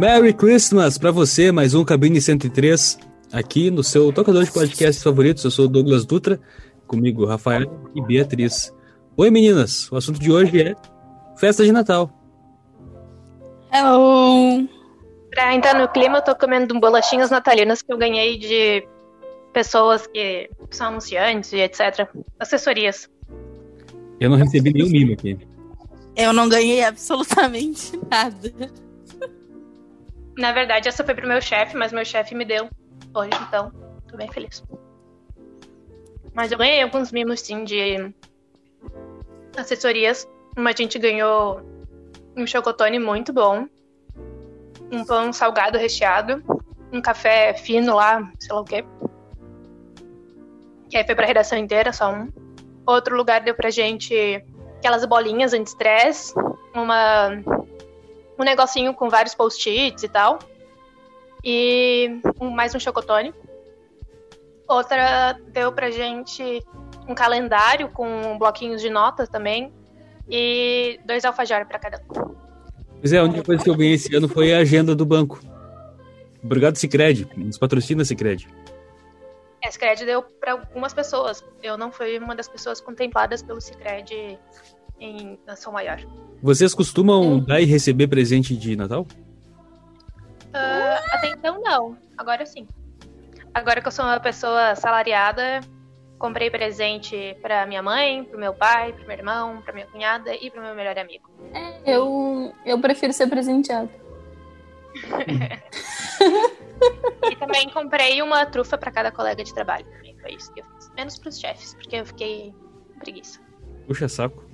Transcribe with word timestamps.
Merry 0.00 0.32
Christmas 0.32 0.96
para 0.96 1.10
você, 1.10 1.52
mais 1.52 1.74
um 1.74 1.84
Cabine 1.84 2.20
103 2.22 2.98
aqui 3.30 3.70
no 3.70 3.84
seu 3.84 4.10
tocador 4.12 4.44
de 4.44 4.50
podcast 4.50 5.02
favoritos. 5.02 5.44
Eu 5.44 5.50
sou 5.50 5.66
o 5.66 5.68
Douglas 5.68 6.06
Dutra, 6.06 6.40
comigo 6.86 7.26
Rafael 7.26 7.70
e 7.94 8.00
Beatriz. 8.00 8.74
Oi 9.16 9.30
meninas, 9.30 9.92
o 9.92 9.96
assunto 9.96 10.18
de 10.18 10.32
hoje 10.32 10.62
é 10.62 10.74
festa 11.36 11.64
de 11.64 11.70
Natal. 11.70 12.10
Hello! 13.70 14.66
Pra 15.30 15.54
entrar 15.54 15.78
no 15.78 15.86
clima, 15.88 16.18
eu 16.18 16.22
tô 16.22 16.34
comendo 16.34 16.80
bolachinhas 16.80 17.30
natalinas 17.30 17.82
que 17.82 17.92
eu 17.92 17.98
ganhei 17.98 18.38
de 18.38 18.86
pessoas 19.52 20.06
que 20.06 20.50
são 20.70 20.88
anunciantes 20.88 21.52
e 21.52 21.58
etc. 21.58 22.08
Assessorias. 22.38 23.08
Eu 24.20 24.28
não 24.28 24.36
recebi 24.36 24.72
nenhum 24.72 24.90
mimo 24.90 25.14
aqui. 25.14 25.38
Eu 26.14 26.32
não 26.32 26.48
ganhei 26.48 26.84
absolutamente 26.84 27.98
nada. 28.10 28.70
Na 30.36 30.52
verdade, 30.52 30.88
essa 30.88 31.02
foi 31.02 31.14
pro 31.14 31.26
meu 31.26 31.40
chefe, 31.40 31.76
mas 31.76 31.92
meu 31.92 32.04
chefe 32.04 32.34
me 32.34 32.44
deu 32.44 32.68
hoje, 33.14 33.30
então 33.48 33.72
tô 34.06 34.16
bem 34.18 34.30
feliz. 34.30 34.62
Mas 36.34 36.52
eu 36.52 36.58
ganhei 36.58 36.82
alguns 36.82 37.10
mimos, 37.10 37.40
sim, 37.40 37.64
de 37.64 38.12
assessorias. 39.56 40.28
Uma 40.56 40.72
gente 40.76 40.98
ganhou 40.98 41.62
um 42.36 42.46
chocotone 42.46 42.98
muito 42.98 43.32
bom, 43.32 43.66
um 44.92 45.04
pão 45.04 45.32
salgado 45.32 45.78
recheado, 45.78 46.42
um 46.92 47.00
café 47.00 47.54
fino 47.54 47.94
lá, 47.94 48.30
sei 48.38 48.54
lá 48.54 48.60
o 48.60 48.64
quê. 48.64 48.84
Que 50.88 50.96
aí 50.96 51.06
foi 51.06 51.14
pra 51.14 51.26
redação 51.26 51.58
inteira, 51.58 51.92
só 51.92 52.12
um. 52.12 52.28
Outro 52.86 53.16
lugar 53.16 53.40
deu 53.42 53.54
pra 53.54 53.70
gente 53.70 54.42
aquelas 54.78 55.04
bolinhas 55.04 55.52
anti-stress, 55.52 56.34
uma 56.74 57.30
um 58.38 58.44
negocinho 58.44 58.94
com 58.94 59.10
vários 59.10 59.34
post-its 59.34 60.02
e 60.02 60.08
tal. 60.08 60.38
E 61.44 62.20
um, 62.40 62.50
mais 62.50 62.74
um 62.74 62.80
chocotone. 62.80 63.34
Outra 64.66 65.38
deu 65.48 65.72
pra 65.72 65.90
gente 65.90 66.62
um 67.06 67.14
calendário 67.14 67.88
com 67.88 68.38
bloquinhos 68.38 68.80
de 68.80 68.88
notas 68.88 69.28
também. 69.28 69.72
E 70.28 70.98
dois 71.04 71.24
alfajores 71.24 71.66
para 71.66 71.78
cada 71.78 71.98
um. 71.98 72.34
Pois 73.00 73.12
é, 73.12 73.18
a 73.18 73.24
única 73.24 73.42
coisa 73.42 73.64
que 73.64 73.68
eu 73.68 73.74
ganhei 73.74 73.94
esse 73.94 74.14
ano 74.14 74.28
foi 74.28 74.54
a 74.54 74.58
agenda 74.58 74.94
do 74.94 75.04
banco. 75.04 75.40
Obrigado, 76.42 76.76
Cicred. 76.76 77.28
Nos 77.36 77.58
patrocina, 77.58 78.04
Cicred. 78.04 78.48
É, 79.62 79.70
Cicred 79.70 80.04
deu 80.04 80.22
para 80.22 80.52
algumas 80.52 80.94
pessoas. 80.94 81.44
Eu 81.62 81.76
não 81.76 81.92
fui 81.92 82.18
uma 82.18 82.34
das 82.34 82.48
pessoas 82.48 82.80
contempladas 82.80 83.42
pelo 83.42 83.60
Cicred 83.60 84.38
em 84.98 85.38
Nação 85.46 85.72
Maior. 85.72 86.00
Vocês 86.42 86.74
costumam 86.74 87.22
hum. 87.22 87.40
dar 87.40 87.60
e 87.60 87.64
receber 87.64 88.06
presente 88.08 88.56
de 88.56 88.76
Natal? 88.76 89.06
Uh, 90.48 91.00
até 91.12 91.28
então, 91.28 91.60
não. 91.60 91.96
Agora 92.16 92.44
sim. 92.46 92.66
Agora 93.52 93.80
que 93.80 93.88
eu 93.88 93.92
sou 93.92 94.04
uma 94.04 94.20
pessoa 94.20 94.74
salariada, 94.76 95.60
comprei 96.18 96.50
presente 96.50 97.36
para 97.42 97.66
minha 97.66 97.82
mãe, 97.82 98.24
pro 98.24 98.38
meu 98.38 98.54
pai, 98.54 98.92
pro 98.92 99.06
meu 99.06 99.16
irmão, 99.16 99.60
pra 99.62 99.72
minha 99.72 99.86
cunhada 99.86 100.34
e 100.34 100.50
pro 100.50 100.62
meu 100.62 100.74
melhor 100.74 100.96
amigo. 100.98 101.28
É, 101.52 101.94
eu, 101.96 102.54
eu 102.64 102.78
prefiro 102.80 103.12
ser 103.12 103.26
presenteado. 103.26 103.90
também 107.50 107.68
comprei 107.68 108.22
uma 108.22 108.46
trufa 108.46 108.78
para 108.78 108.90
cada 108.90 109.10
colega 109.10 109.42
de 109.42 109.52
trabalho. 109.52 109.86
Foi 110.20 110.34
isso 110.34 110.52
que 110.52 110.60
eu 110.60 110.64
fiz. 110.64 110.90
Menos 110.94 111.18
pros 111.18 111.38
chefes, 111.38 111.74
porque 111.74 111.96
eu 111.96 112.06
fiquei 112.06 112.54
com 112.92 112.98
preguiça. 113.00 113.40
Puxa 113.86 114.08
saco. 114.08 114.44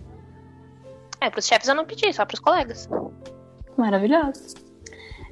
É, 1.21 1.29
pros 1.29 1.47
chefes 1.47 1.69
eu 1.69 1.75
não 1.75 1.85
pedi, 1.85 2.13
só 2.13 2.25
pros 2.25 2.41
colegas. 2.41 2.89
Maravilhoso. 3.77 4.55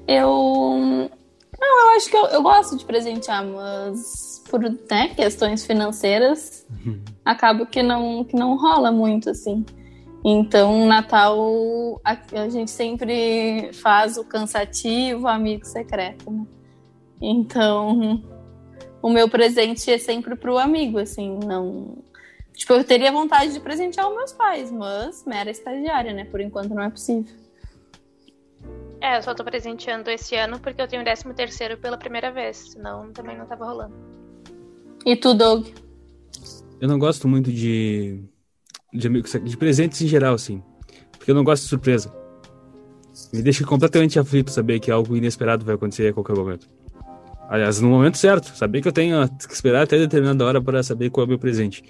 Eu. 0.07 1.11
Não, 1.59 1.87
eu 1.87 1.97
acho 1.97 2.11
que 2.11 2.17
eu, 2.17 2.27
eu 2.27 2.43
gosto 2.43 2.77
de 2.77 2.85
presentear, 2.85 3.45
mas 3.45 4.43
por 4.51 4.61
né, 4.61 5.15
questões 5.15 5.65
financeiras, 5.65 6.67
uhum. 6.85 7.01
acaba 7.25 7.65
que 7.65 7.83
não, 7.83 8.25
que 8.25 8.37
não 8.37 8.57
rola 8.57 8.91
muito, 8.91 9.31
assim. 9.31 9.65
Então, 10.25 10.87
Natal, 10.87 12.01
a, 12.05 12.17
a, 12.41 12.49
gente 12.49 12.71
sempre 12.71 13.71
faz 13.75 14.17
o 14.17 14.25
cansativo 14.25 15.29
amigo 15.29 15.65
secreto, 15.67 16.31
né? 16.31 16.47
Então, 17.27 18.23
o 19.01 19.09
meu 19.09 19.29
presente 19.29 19.91
é 19.91 19.97
sempre 19.97 20.37
pro 20.37 20.59
amigo, 20.59 20.99
assim, 20.99 21.39
não... 21.45 21.99
Tipo, 22.53 22.75
eu 22.75 22.85
teria 22.85 23.11
vontade 23.11 23.53
de 23.53 23.61
presentear 23.61 24.09
os 24.09 24.15
meus 24.15 24.33
pais, 24.33 24.71
mas 24.71 25.25
mera 25.27 25.51
estagiária, 25.51 26.13
né? 26.13 26.25
Por 26.27 26.41
enquanto 26.41 26.75
não 26.75 26.83
é 26.83 26.91
possível. 26.91 27.35
É, 29.01 29.19
eu 29.19 29.23
só 29.23 29.35
tô 29.35 29.43
presenteando 29.43 30.09
esse 30.11 30.37
ano 30.37 30.61
porque 30.61 30.81
eu 30.81 30.87
tenho 30.87 31.03
13 31.03 31.35
terceiro 31.35 31.77
pela 31.79 31.97
primeira 31.97 32.31
vez, 32.31 32.57
senão 32.73 33.13
também 33.13 33.37
não 33.37 33.47
tava 33.47 33.65
rolando. 33.65 33.95
E 35.05 35.17
tu, 35.17 35.35
Doug? 35.35 35.67
Eu 36.81 36.87
não 36.87 36.99
gosto 36.99 37.27
muito 37.27 37.51
de, 37.51 38.23
de, 38.93 39.09
de 39.41 39.57
presentes 39.57 40.01
em 40.01 40.07
geral, 40.07 40.35
assim. 40.35 40.63
Porque 41.13 41.31
eu 41.31 41.35
não 41.35 41.45
gosto 41.45 41.65
de 41.65 41.69
surpresa. 41.69 42.15
Me 43.33 43.43
deixa 43.43 43.65
completamente 43.65 44.19
aflito 44.19 44.51
saber 44.51 44.79
que 44.79 44.91
algo 44.91 45.17
inesperado 45.17 45.65
vai 45.65 45.75
acontecer 45.75 46.09
a 46.09 46.13
qualquer 46.13 46.37
momento. 46.37 46.69
Aliás, 47.49 47.81
no 47.81 47.89
momento 47.89 48.19
certo. 48.19 48.49
Saber 48.57 48.81
que 48.81 48.89
eu 48.89 48.93
tenho 48.93 49.29
que 49.29 49.55
esperar 49.55 49.83
até 49.83 49.99
determinada 49.99 50.45
hora 50.45 50.63
para 50.63 50.83
saber 50.83 51.11
qual 51.11 51.25
é 51.25 51.27
o 51.27 51.29
meu 51.29 51.39
presente. 51.39 51.83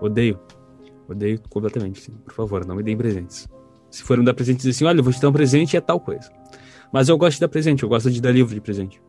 Odeio. 0.00 0.38
Odeio 1.08 1.40
completamente. 1.48 2.00
Sim. 2.00 2.12
Por 2.24 2.34
favor, 2.34 2.66
não 2.66 2.76
me 2.76 2.82
deem 2.82 2.96
presentes. 2.96 3.48
Se 3.90 4.02
for 4.02 4.18
me 4.18 4.24
dar 4.24 4.34
presentes 4.34 4.66
assim, 4.66 4.84
olha, 4.84 4.98
eu 4.98 5.04
vou 5.04 5.12
te 5.12 5.20
dar 5.20 5.28
um 5.28 5.32
presente 5.32 5.74
e 5.74 5.76
é 5.76 5.80
tal 5.80 6.00
coisa. 6.00 6.30
Mas 6.92 7.08
eu 7.08 7.16
gosto 7.16 7.34
de 7.34 7.40
dar 7.40 7.48
presente, 7.48 7.82
eu 7.82 7.88
gosto 7.88 8.10
de 8.10 8.20
dar 8.20 8.30
livro 8.30 8.54
de 8.54 8.60
presente. 8.60 9.00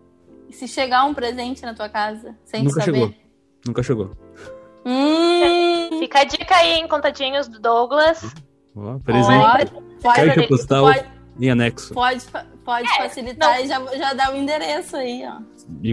E 0.47 0.53
se 0.53 0.67
chegar 0.67 1.03
um 1.05 1.13
presente 1.13 1.61
na 1.63 1.73
tua 1.73 1.89
casa, 1.89 2.35
sem 2.45 2.63
Nunca 2.63 2.79
saber? 2.81 2.93
chegou. 2.93 3.13
Nunca 3.65 3.83
chegou. 3.83 4.11
Hum... 4.85 5.99
Fica 5.99 6.21
a 6.21 6.23
dica 6.23 6.55
aí, 6.55 6.73
em 6.79 6.87
contatinhos 6.87 7.47
do 7.47 7.59
Douglas. 7.59 8.23
Ó, 8.75 8.97
presente. 8.99 9.71
Pode, 10.01 10.47
postal 10.47 10.85
pode, 10.85 11.05
em 11.39 11.49
anexo. 11.49 11.93
Pode, 11.93 12.23
pode 12.63 12.87
é, 12.87 12.97
facilitar 12.97 13.57
não. 13.57 13.63
e 13.63 13.67
já, 13.67 13.97
já 13.97 14.13
dá 14.13 14.31
o 14.31 14.35
endereço 14.35 14.95
aí, 14.95 15.23
ó. 15.25 15.41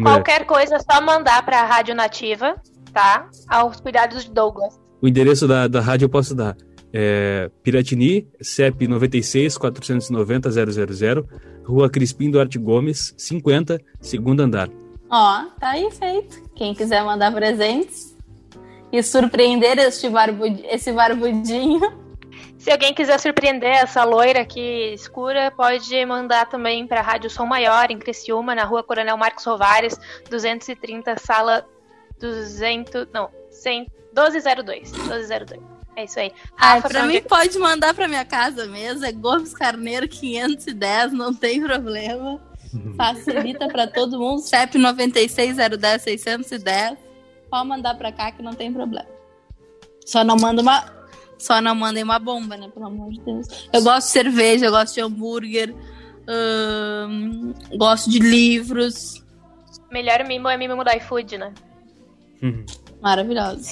Qualquer 0.03 0.47
coisa 0.47 0.77
é 0.77 0.79
só 0.79 1.01
mandar 1.01 1.45
pra 1.45 1.65
Rádio 1.65 1.95
Nativa, 1.95 2.57
tá? 2.93 3.29
Aos 3.49 3.81
cuidados 3.81 4.25
de 4.25 4.31
Douglas. 4.31 4.81
O 5.03 5.09
endereço 5.09 5.47
da, 5.47 5.67
da 5.69 5.81
rádio 5.81 6.07
eu 6.07 6.09
posso 6.09 6.35
dar. 6.35 6.57
É 6.93 7.51
Piratini, 7.63 8.29
CEP 8.41 8.87
96 8.87 9.59
490 9.59 10.51
000, 10.51 11.27
Rua 11.65 11.91
Crispim 11.91 12.31
Duarte 12.31 12.57
Gomes, 12.59 13.13
50, 13.19 13.81
segundo 14.01 14.41
andar. 14.41 14.69
Ó, 15.11 15.45
tá 15.59 15.71
aí 15.71 15.91
feito. 15.91 16.43
Quem 16.55 16.73
quiser 16.73 17.03
mandar 17.05 17.33
presentes 17.33 18.17
e 18.93 19.03
surpreender 19.03 19.79
este 19.79 20.09
barbud... 20.09 20.65
esse 20.67 20.93
barbudinho. 20.93 22.04
Se 22.65 22.71
alguém 22.71 22.95
quiser 22.95 23.21
surpreender 23.21 23.71
essa 23.71 24.05
loira 24.05 24.41
aqui 24.41 24.95
escura, 24.95 25.51
pode 25.51 26.07
mandar 26.07 26.49
também 26.49 26.87
para 26.87 27.01
a 27.01 27.03
Rádio 27.03 27.29
Som 27.29 27.45
Maior, 27.45 27.91
em 27.91 27.99
Criciúma, 27.99 28.55
na 28.55 28.65
rua 28.65 28.83
Coronel 28.83 29.19
Marcos 29.19 29.45
Rovares, 29.45 30.01
230, 30.31 31.15
sala 31.19 31.69
200. 32.19 33.09
Não, 33.13 33.29
100, 33.51 33.81
1202. 34.15 34.93
1202. 34.93 35.61
É 35.95 36.05
isso 36.05 36.19
aí. 36.19 36.33
Ah, 36.57 36.81
pra 36.81 37.03
mim 37.03 37.21
pode 37.21 37.59
mandar 37.59 37.93
pra 37.93 38.09
minha 38.09 38.25
casa 38.25 38.65
mesmo. 38.65 39.05
É 39.05 39.13
Gomes 39.13 39.53
Carneiro 39.53 40.09
510, 40.09 41.13
não 41.13 41.35
tem 41.35 41.61
problema. 41.61 42.41
Facilita 42.97 43.69
para 43.69 43.87
todo 43.87 44.19
mundo. 44.19 44.41
CEP 44.41 44.79
96010 44.79 46.01
610. 46.01 46.97
Pode 47.51 47.69
mandar 47.69 47.95
para 47.97 48.11
cá 48.11 48.33
que 48.33 48.43
não 48.43 48.55
tem 48.55 48.73
problema. 48.73 49.07
Só 50.07 50.25
não 50.25 50.37
manda 50.37 50.63
uma 50.63 51.04
só 51.39 51.61
não 51.61 51.75
mandem 51.75 52.03
uma 52.03 52.19
bomba, 52.19 52.57
né? 52.57 52.69
Pelo 52.69 52.87
amor 52.87 53.11
de 53.11 53.21
Deus. 53.21 53.69
Eu 53.73 53.83
gosto 53.83 54.07
de 54.07 54.13
cerveja, 54.13 54.67
eu 54.67 54.71
gosto 54.71 54.95
de 54.95 55.01
hambúrguer, 55.01 55.75
hum, 56.29 57.53
gosto 57.77 58.11
de 58.11 58.19
livros. 58.19 59.25
Melhor 59.91 60.25
mimo 60.27 60.49
é 60.49 60.57
mimo 60.57 60.83
do 60.83 60.91
iFood, 60.91 61.39
né? 61.39 61.53
Maravilhoso. 63.01 63.71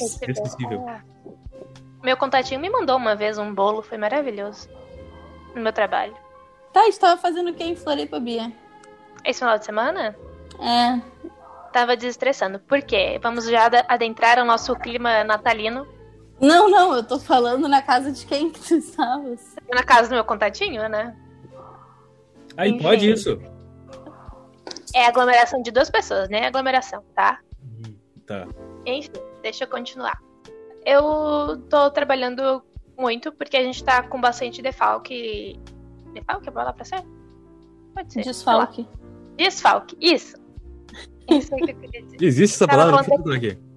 Meu 2.02 2.16
contatinho 2.16 2.60
me 2.60 2.68
mandou 2.68 2.96
uma 2.96 3.14
vez 3.14 3.38
um 3.38 3.54
bolo, 3.54 3.82
foi 3.82 3.96
maravilhoso. 3.96 4.68
No 5.54 5.62
meu 5.62 5.72
trabalho. 5.72 6.14
Tá, 6.72 6.88
estava 6.88 7.20
fazendo 7.20 7.50
o 7.50 7.54
que 7.54 7.62
em 7.62 7.76
Floripa, 7.76 8.18
Bia? 8.18 8.50
Esse 9.24 9.40
final 9.40 9.58
de 9.58 9.64
semana? 9.64 10.16
É. 10.58 11.00
Tava 11.72 11.96
desestressando. 11.96 12.58
Por 12.58 12.82
quê? 12.82 13.18
Vamos 13.22 13.46
já 13.46 13.70
adentrar 13.88 14.38
o 14.38 14.44
nosso 14.44 14.74
clima 14.76 15.22
natalino. 15.24 15.86
Não, 16.42 16.68
não, 16.68 16.96
eu 16.96 17.04
tô 17.04 17.20
falando 17.20 17.68
na 17.68 17.80
casa 17.80 18.10
de 18.10 18.26
quem 18.26 18.50
que 18.50 18.60
tu 18.60 18.74
estavas. 18.74 19.54
Na 19.72 19.84
casa 19.84 20.08
do 20.08 20.14
meu 20.14 20.24
contatinho, 20.24 20.88
né? 20.88 21.16
Aí 22.56 22.70
Enfim. 22.70 22.82
pode 22.82 23.08
isso. 23.08 23.40
É 24.92 25.06
aglomeração 25.06 25.62
de 25.62 25.70
duas 25.70 25.88
pessoas, 25.88 26.28
né? 26.28 26.46
Aglomeração, 26.46 27.04
tá? 27.14 27.38
Tá. 28.26 28.48
Enfim, 28.84 29.12
deixa 29.40 29.64
eu 29.64 29.68
continuar. 29.68 30.20
Eu 30.84 31.58
tô 31.70 31.88
trabalhando 31.92 32.60
muito, 32.98 33.30
porque 33.30 33.56
a 33.56 33.62
gente 33.62 33.82
tá 33.84 34.02
com 34.02 34.20
bastante 34.20 34.60
defalque. 34.60 35.58
Defalque 36.12 36.48
é 36.48 36.50
a 36.50 36.52
palavra 36.52 36.84
certa? 36.84 37.06
Pode 37.94 38.12
ser. 38.12 38.22
Desfalque. 38.22 38.88
Desfalque, 39.36 39.96
isso. 40.00 40.36
Isso 41.30 41.54
aí 41.54 41.62
que 41.62 41.70
eu 41.70 41.76
queria 41.76 42.02
dizer. 42.02 42.16
Existe 42.20 42.54
essa 42.56 42.66
palavra? 42.66 43.00
aqui. 43.36 43.71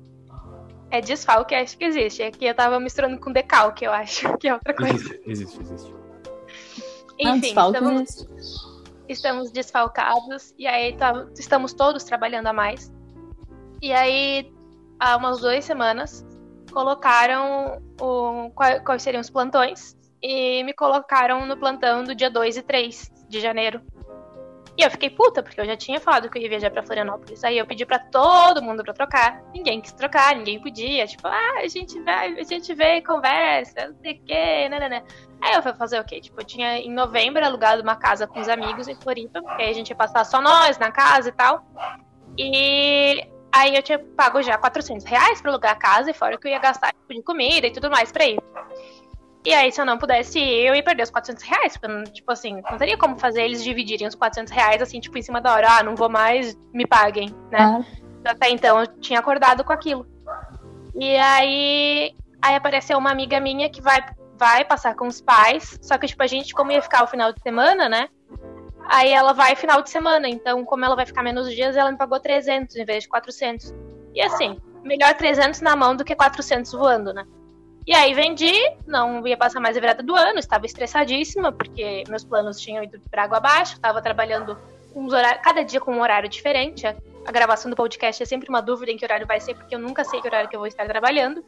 É 0.96 1.02
desfalque, 1.02 1.54
acho 1.54 1.78
que 1.78 1.84
existe. 1.84 2.24
Aqui 2.24 2.46
eu 2.46 2.56
tava 2.56 2.80
misturando 2.80 3.20
com 3.20 3.30
decalque, 3.30 3.84
eu 3.84 3.92
acho, 3.92 4.32
que 4.40 4.48
é 4.48 4.54
outra 4.54 4.74
coisa. 4.74 4.96
Existe, 4.96 5.22
existe, 5.26 5.60
existe. 5.62 5.94
Enfim, 7.20 7.42
desfalque 7.42 7.78
estamos, 7.78 8.02
existe. 8.02 8.28
estamos 9.10 9.52
desfalcados 9.52 10.54
e 10.58 10.66
aí 10.66 10.96
tá- 10.96 11.28
estamos 11.38 11.74
todos 11.74 12.06
trabalhando 12.06 12.48
a 12.48 12.54
mais. 12.54 12.94
E 13.82 13.92
aí, 13.92 14.50
há 14.98 15.18
umas 15.18 15.42
duas 15.42 15.66
semanas, 15.66 16.26
colocaram 16.72 17.82
o, 18.00 18.50
quais 18.52 19.04
seriam 19.04 19.20
os 19.20 19.30
plantões 19.30 19.98
e 20.22 20.64
me 20.64 20.74
colocaram 20.74 21.46
no 21.46 21.58
plantão 21.58 22.06
do 22.06 22.16
dia 22.16 22.30
2 22.30 22.56
e 22.56 22.62
3 22.62 23.12
de 23.28 23.42
janeiro. 23.42 23.82
E 24.78 24.84
eu 24.84 24.92
fiquei 24.92 25.10
puta, 25.10 25.42
porque 25.42 25.60
eu 25.60 25.66
já 25.66 25.78
tinha 25.78 26.02
falado 26.02 26.30
que 26.30 26.38
eu 26.38 26.42
ia 26.42 26.50
viajar 26.50 26.70
pra 26.70 26.84
Florianópolis. 26.84 27.44
Aí 27.46 27.58
eu 27.58 27.66
pedi 27.66 27.86
pra 27.86 27.98
todo 27.98 28.62
mundo 28.62 28.84
pra 28.84 28.94
trocar. 28.94 29.42
Ninguém 29.54 29.80
quis 29.80 29.94
trocar, 29.94 30.36
ninguém 30.36 30.62
podia. 30.62 31.08
Tipo, 31.08 31.28
ah, 31.28 31.60
a 31.64 31.68
gente 31.68 31.98
vai, 32.02 32.38
a 32.38 32.44
gente 32.44 32.74
vê, 32.74 33.02
conversa, 33.02 33.88
não 33.88 33.96
sei 34.02 34.14
o 34.14 34.26
quê, 34.26 34.68
nananã. 34.68 35.02
Aí 35.42 35.56
eu 35.56 35.64
fui 35.64 35.74
fazer 35.76 36.00
o 36.00 36.04
quê? 36.04 36.20
Tipo, 36.20 36.42
eu 36.42 36.46
tinha 36.46 36.78
em 36.78 36.92
novembro 36.92 37.46
alugado 37.46 37.82
uma 37.82 37.96
casa 37.96 38.28
com 38.28 38.40
os 38.40 38.50
amigos 38.50 38.88
em 38.90 38.96
Floripa, 38.96 39.42
que 39.42 39.62
aí 39.62 39.70
a 39.70 39.74
gente 39.74 39.90
ia 39.90 39.96
passar 39.96 40.26
só 40.26 40.42
nós 40.42 40.78
na 40.78 40.92
casa 40.92 41.30
e 41.30 41.32
tal. 41.32 41.66
E 42.38 43.30
aí 43.54 43.76
eu 43.76 43.82
tinha 43.82 43.98
pago 43.98 44.42
já 44.42 44.58
400 44.58 45.06
reais 45.06 45.42
pra 45.42 45.52
alugar 45.52 45.72
a 45.72 45.76
casa, 45.76 46.12
e 46.12 46.14
fora 46.14 46.38
que 46.38 46.48
eu 46.48 46.52
ia 46.52 46.60
gastar 46.60 46.92
tipo, 46.92 47.14
de 47.14 47.24
comida 47.24 47.66
e 47.68 47.72
tudo 47.72 47.90
mais 47.90 48.12
pra 48.12 48.26
ir. 48.26 48.38
E 49.46 49.54
aí, 49.54 49.72
se 49.72 49.80
eu 49.80 49.86
não 49.86 49.98
pudesse 49.98 50.40
ir, 50.40 50.66
eu 50.66 50.74
ia 50.74 50.84
perder 50.84 51.04
os 51.04 51.12
400 51.12 51.44
reais. 51.44 51.78
Porque, 51.78 52.12
tipo 52.12 52.32
assim, 52.32 52.62
não 52.70 52.78
teria 52.78 52.98
como 52.98 53.18
fazer 53.20 53.44
eles 53.44 53.64
dividirem 53.64 54.08
os 54.08 54.16
400 54.16 54.52
reais, 54.52 54.82
assim, 54.82 55.00
tipo, 55.00 55.18
em 55.18 55.22
cima 55.22 55.40
da 55.40 55.54
hora. 55.54 55.68
Ah, 55.70 55.84
não 55.84 55.96
vou 55.96 56.10
mais, 56.10 56.58
me 56.74 56.88
paguem, 56.88 57.30
né? 57.52 57.60
Ah, 57.60 58.32
Até 58.32 58.50
então 58.50 58.80
eu 58.80 58.88
tinha 58.88 59.20
acordado 59.20 59.64
com 59.64 59.72
aquilo. 59.72 60.08
E 60.96 61.16
aí, 61.18 62.16
aí 62.42 62.56
apareceu 62.56 62.98
uma 62.98 63.12
amiga 63.12 63.40
minha 63.40 63.70
que 63.70 63.82
vai, 63.82 64.04
vai 64.36 64.66
passar 64.66 64.96
com 64.96 65.06
os 65.06 65.22
pais. 65.22 65.78
Só 65.80 65.98
que, 65.98 66.08
tipo, 66.08 66.24
a 66.24 66.28
gente, 66.28 66.54
como 66.54 66.72
ia 66.72 66.82
ficar 66.82 67.04
o 67.04 67.08
final 67.08 67.32
de 67.32 67.42
semana, 67.42 67.88
né? 67.88 68.10
Aí 68.88 69.12
ela 69.12 69.34
vai 69.34 69.56
final 69.56 69.82
de 69.82 69.92
semana. 69.92 70.28
Então, 70.28 70.66
como 70.66 70.86
ela 70.86 70.96
vai 70.96 71.06
ficar 71.06 71.22
menos 71.22 71.54
dias, 71.54 71.78
ela 71.78 71.92
me 71.92 71.98
pagou 71.98 72.20
300 72.20 72.76
em 72.76 72.86
vez 72.86 73.04
de 73.04 73.10
400. 73.10 73.76
E 74.16 74.22
assim, 74.22 74.60
melhor 74.84 75.14
300 75.14 75.62
na 75.62 75.76
mão 75.76 75.96
do 75.96 76.04
que 76.04 76.16
400 76.16 76.72
voando, 76.72 77.14
né? 77.14 77.26
E 77.88 77.94
aí 77.94 78.16
vendi, 78.16 78.52
não 78.88 79.26
ia 79.28 79.38
passar 79.38 79.60
mais 79.60 79.78
a 79.78 79.80
virada 79.80 80.02
do 80.02 80.16
ano, 80.16 80.40
estava 80.40 80.66
estressadíssima, 80.66 81.52
porque 81.52 82.04
meus 82.10 82.24
planos 82.24 82.60
tinham 82.60 82.84
ido 82.84 83.00
para 83.12 83.24
água 83.24 83.38
abaixo, 83.38 83.74
estava 83.74 84.02
trabalhando 84.02 84.58
uns 84.96 85.14
horários, 85.14 85.44
cada 85.44 85.64
dia 85.64 85.80
com 85.80 85.94
um 85.94 86.02
horário 86.02 86.28
diferente. 86.28 86.88
A, 86.88 87.32
gravação 87.32 87.70
do 87.70 87.76
podcast 87.76 88.24
é 88.24 88.26
sempre 88.26 88.50
uma 88.50 88.62
dúvida 88.62 88.92
em 88.92 88.98
que 88.98 89.06
horário 89.06 89.28
vai 89.28 89.40
ser, 89.40 89.54
porque 89.54 89.76
eu 89.76 89.80
nunca 89.80 90.04
sei 90.04 90.20
que 90.20 90.28
horário 90.28 90.50
que 90.50 90.56
eu 90.56 90.60
vou 90.60 90.68
estar 90.68 90.88
trabalhando. 90.88 91.46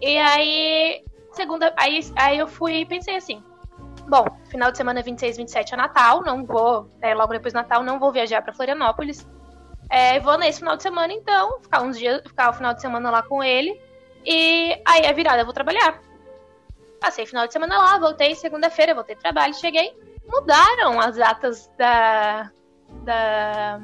E 0.00 0.16
aí, 0.18 1.04
segunda, 1.32 1.72
aí, 1.76 2.00
aí 2.14 2.38
eu 2.38 2.46
fui 2.46 2.80
e 2.80 2.86
pensei 2.86 3.16
assim, 3.16 3.42
bom, 4.08 4.24
final 4.48 4.70
de 4.70 4.76
semana 4.76 5.02
26, 5.02 5.38
27 5.38 5.74
é 5.74 5.76
Natal, 5.76 6.22
não 6.22 6.44
vou, 6.44 6.88
é, 7.00 7.14
logo 7.14 7.32
depois 7.32 7.52
do 7.52 7.56
Natal, 7.56 7.82
não 7.82 7.98
vou 7.98 8.12
viajar 8.12 8.42
para 8.42 8.52
Florianópolis. 8.52 9.26
É, 9.90 10.20
vou 10.20 10.38
nesse 10.38 10.60
final 10.60 10.76
de 10.76 10.84
semana, 10.84 11.12
então, 11.12 11.60
ficar 11.60 11.82
uns 11.82 11.98
dias, 11.98 12.22
ficar 12.22 12.50
o 12.50 12.52
final 12.52 12.74
de 12.74 12.80
semana 12.80 13.10
lá 13.10 13.22
com 13.22 13.42
ele. 13.42 13.78
E 14.24 14.80
aí 14.86 15.06
a 15.06 15.12
virada 15.12 15.40
eu 15.40 15.44
vou 15.44 15.54
trabalhar. 15.54 16.00
Passei 17.00 17.26
final 17.26 17.46
de 17.46 17.52
semana 17.52 17.76
lá, 17.78 17.98
voltei 17.98 18.34
segunda-feira, 18.34 18.94
voltei 18.94 19.16
pro 19.16 19.22
trabalho, 19.22 19.54
cheguei. 19.54 19.92
Mudaram 20.24 21.00
as 21.00 21.16
datas 21.16 21.70
da. 21.76 22.50
da. 23.02 23.80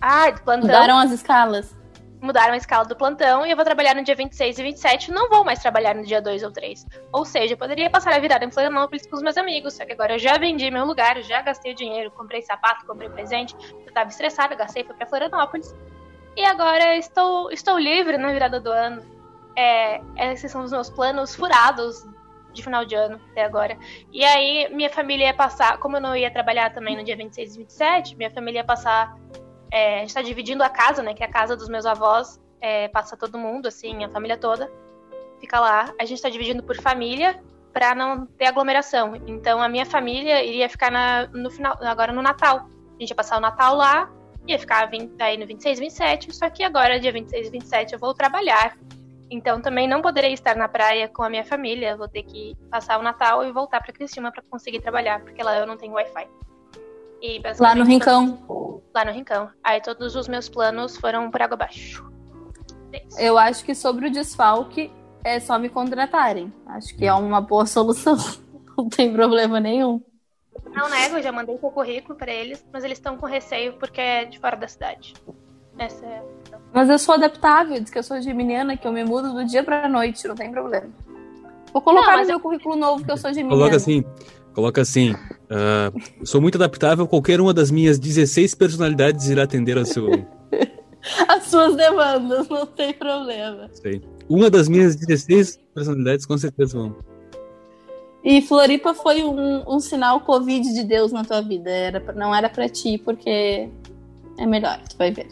Ah, 0.00 0.30
do 0.30 0.42
plantão. 0.42 0.66
mudaram 0.66 0.98
as 0.98 1.12
escalas. 1.12 1.76
Mudaram 2.22 2.54
a 2.54 2.56
escala 2.56 2.84
do 2.84 2.96
plantão 2.96 3.44
e 3.44 3.50
eu 3.50 3.56
vou 3.56 3.64
trabalhar 3.64 3.96
no 3.96 4.02
dia 4.04 4.14
26 4.14 4.58
e 4.58 4.62
27. 4.62 5.10
Não 5.10 5.28
vou 5.28 5.44
mais 5.44 5.58
trabalhar 5.58 5.94
no 5.94 6.04
dia 6.04 6.22
2 6.22 6.44
ou 6.44 6.52
3. 6.52 6.86
Ou 7.12 7.24
seja, 7.24 7.54
eu 7.54 7.58
poderia 7.58 7.90
passar 7.90 8.14
a 8.14 8.18
virada 8.18 8.44
em 8.44 8.50
Florianópolis 8.50 9.06
com 9.06 9.16
os 9.16 9.22
meus 9.22 9.36
amigos. 9.36 9.74
Só 9.74 9.84
que 9.84 9.92
agora 9.92 10.14
eu 10.14 10.18
já 10.20 10.38
vendi 10.38 10.70
meu 10.70 10.84
lugar, 10.84 11.20
já 11.22 11.42
gastei 11.42 11.72
o 11.72 11.74
dinheiro, 11.74 12.12
comprei 12.12 12.40
sapato, 12.40 12.86
comprei 12.86 13.10
presente. 13.10 13.56
Eu 13.84 13.92
tava 13.92 14.08
estressada, 14.08 14.54
gastei, 14.54 14.84
fui 14.84 14.94
pra 14.94 15.04
Florianópolis. 15.06 15.74
E 16.36 16.44
agora 16.44 16.96
estou, 16.96 17.50
estou 17.50 17.78
livre 17.78 18.16
na 18.16 18.32
virada 18.32 18.60
do 18.60 18.70
ano. 18.70 19.02
É, 19.56 20.00
esses 20.32 20.50
são 20.50 20.64
os 20.64 20.72
meus 20.72 20.88
planos 20.88 21.34
furados 21.34 22.06
de 22.52 22.62
final 22.62 22.84
de 22.84 22.94
ano 22.94 23.20
até 23.30 23.44
agora. 23.44 23.78
E 24.10 24.24
aí, 24.24 24.68
minha 24.72 24.90
família 24.90 25.26
ia 25.26 25.34
passar, 25.34 25.78
como 25.78 25.96
eu 25.96 26.00
não 26.00 26.16
ia 26.16 26.30
trabalhar 26.30 26.72
também 26.72 26.96
no 26.96 27.04
dia 27.04 27.16
26 27.16 27.54
e 27.54 27.58
27, 27.58 28.16
minha 28.16 28.30
família 28.30 28.60
ia 28.60 28.64
passar. 28.64 29.16
É, 29.70 29.96
a 29.96 30.00
gente 30.00 30.14
tá 30.14 30.22
dividindo 30.22 30.62
a 30.62 30.68
casa, 30.68 31.02
né? 31.02 31.14
Que 31.14 31.22
é 31.22 31.26
a 31.26 31.30
casa 31.30 31.56
dos 31.56 31.68
meus 31.68 31.86
avós. 31.86 32.40
É, 32.60 32.88
passa 32.88 33.16
todo 33.16 33.38
mundo, 33.38 33.66
assim, 33.66 34.04
a 34.04 34.08
família 34.08 34.36
toda. 34.36 34.70
Fica 35.40 35.58
lá. 35.58 35.92
A 35.98 36.04
gente 36.04 36.22
tá 36.22 36.28
dividindo 36.28 36.62
por 36.62 36.76
família 36.76 37.42
pra 37.72 37.94
não 37.94 38.26
ter 38.26 38.46
aglomeração. 38.46 39.16
Então 39.26 39.60
a 39.62 39.68
minha 39.68 39.86
família 39.86 40.44
iria 40.44 40.68
ficar 40.68 40.90
na, 40.90 41.26
no 41.28 41.50
final, 41.50 41.76
agora 41.80 42.12
no 42.12 42.22
Natal. 42.22 42.68
A 42.96 43.00
gente 43.00 43.10
ia 43.10 43.16
passar 43.16 43.38
o 43.38 43.40
Natal 43.40 43.74
lá, 43.74 44.10
ia 44.46 44.58
ficar 44.58 44.86
20, 44.86 45.20
aí 45.20 45.36
no 45.36 45.46
26 45.46 45.78
e 45.78 45.82
27, 45.82 46.34
só 46.34 46.50
que 46.50 46.62
agora, 46.62 46.98
dia 46.98 47.12
26 47.12 47.48
e 47.48 47.50
27, 47.50 47.92
eu 47.94 47.98
vou 47.98 48.14
trabalhar. 48.14 48.76
Então 49.30 49.62
também 49.62 49.88
não 49.88 50.02
poderei 50.02 50.34
estar 50.34 50.54
na 50.56 50.68
praia 50.68 51.08
com 51.08 51.22
a 51.22 51.30
minha 51.30 51.44
família. 51.44 51.96
Vou 51.96 52.06
ter 52.06 52.22
que 52.22 52.54
passar 52.70 52.98
o 52.98 53.02
Natal 53.02 53.42
e 53.44 53.50
voltar 53.50 53.82
pra 53.82 53.92
Cristina 53.92 54.30
pra 54.30 54.42
conseguir 54.50 54.80
trabalhar, 54.80 55.20
porque 55.20 55.42
lá 55.42 55.58
eu 55.58 55.66
não 55.66 55.76
tenho 55.76 55.94
Wi-Fi. 55.94 56.28
E, 57.22 57.40
Lá 57.58 57.74
no 57.74 57.84
Rincão. 57.84 58.82
Lá 58.94 59.04
no 59.04 59.12
Rincão. 59.12 59.48
Aí 59.64 59.80
todos 59.80 60.16
os 60.16 60.28
meus 60.28 60.48
planos 60.48 60.96
foram 60.96 61.30
por 61.30 61.40
água 61.40 61.54
abaixo. 61.54 62.04
É. 62.92 63.02
Eu 63.16 63.38
acho 63.38 63.64
que 63.64 63.74
sobre 63.74 64.08
o 64.08 64.10
desfalque 64.10 64.92
é 65.24 65.40
só 65.40 65.58
me 65.58 65.70
contratarem. 65.70 66.52
Acho 66.66 66.94
que 66.94 67.06
é 67.06 67.14
uma 67.14 67.40
boa 67.40 67.64
solução. 67.64 68.16
Não 68.76 68.88
tem 68.88 69.12
problema 69.12 69.60
nenhum. 69.60 70.02
Não 70.74 70.88
nego, 70.88 71.16
eu 71.16 71.22
já 71.22 71.32
mandei 71.32 71.58
seu 71.58 71.70
currículo 71.70 72.16
pra 72.16 72.32
eles, 72.32 72.64
mas 72.72 72.84
eles 72.84 72.98
estão 72.98 73.16
com 73.16 73.26
receio 73.26 73.74
porque 73.74 74.00
é 74.00 74.24
de 74.24 74.38
fora 74.38 74.56
da 74.56 74.68
cidade. 74.68 75.14
Essa 75.78 76.04
é 76.04 76.18
a 76.18 76.22
questão. 76.22 76.60
Mas 76.72 76.88
eu 76.88 76.98
sou 76.98 77.14
adaptável, 77.14 77.80
diz 77.80 77.90
que 77.90 77.98
eu 77.98 78.02
sou 78.02 78.20
geminiana, 78.20 78.76
que 78.76 78.86
eu 78.86 78.92
me 78.92 79.04
mudo 79.04 79.32
do 79.32 79.44
dia 79.44 79.62
pra 79.62 79.88
noite, 79.88 80.26
não 80.28 80.34
tem 80.34 80.50
problema. 80.50 80.88
Vou 81.72 81.80
colocar 81.80 82.16
Não, 82.16 82.22
no 82.22 82.26
meu 82.28 82.40
currículo 82.40 82.76
novo 82.76 83.04
que 83.04 83.10
eu 83.10 83.16
sou 83.16 83.32
geminiana. 83.32 83.56
Coloca 83.56 83.76
assim, 83.76 84.04
coloca 84.54 84.80
assim. 84.82 85.14
ah, 85.50 85.90
sou 86.24 86.40
muito 86.40 86.56
adaptável, 86.56 87.06
qualquer 87.06 87.40
uma 87.40 87.54
das 87.54 87.70
minhas 87.70 87.98
16 87.98 88.54
personalidades 88.54 89.28
irá 89.28 89.44
atender 89.44 89.78
ao 89.78 89.84
seu. 89.84 90.08
As 91.28 91.44
suas 91.44 91.74
demandas, 91.74 92.48
não 92.48 92.66
tem 92.66 92.92
problema. 92.92 93.68
sei. 93.72 94.02
Uma 94.28 94.48
das 94.48 94.68
minhas 94.68 94.94
16 94.94 95.58
personalidades 95.74 96.24
com 96.26 96.38
certeza 96.38 96.78
vão. 96.78 96.94
E 98.24 98.40
Floripa 98.42 98.94
foi 98.94 99.24
um, 99.24 99.62
um 99.68 99.80
sinal 99.80 100.20
Covid 100.20 100.72
de 100.72 100.84
Deus 100.84 101.10
na 101.12 101.24
tua 101.24 101.40
vida. 101.42 101.70
Era, 101.70 102.12
não 102.12 102.34
era 102.34 102.48
pra 102.48 102.68
ti, 102.68 102.96
porque 102.98 103.68
é 104.38 104.46
melhor, 104.46 104.80
tu 104.88 104.96
vai 104.96 105.10
ver. 105.10 105.26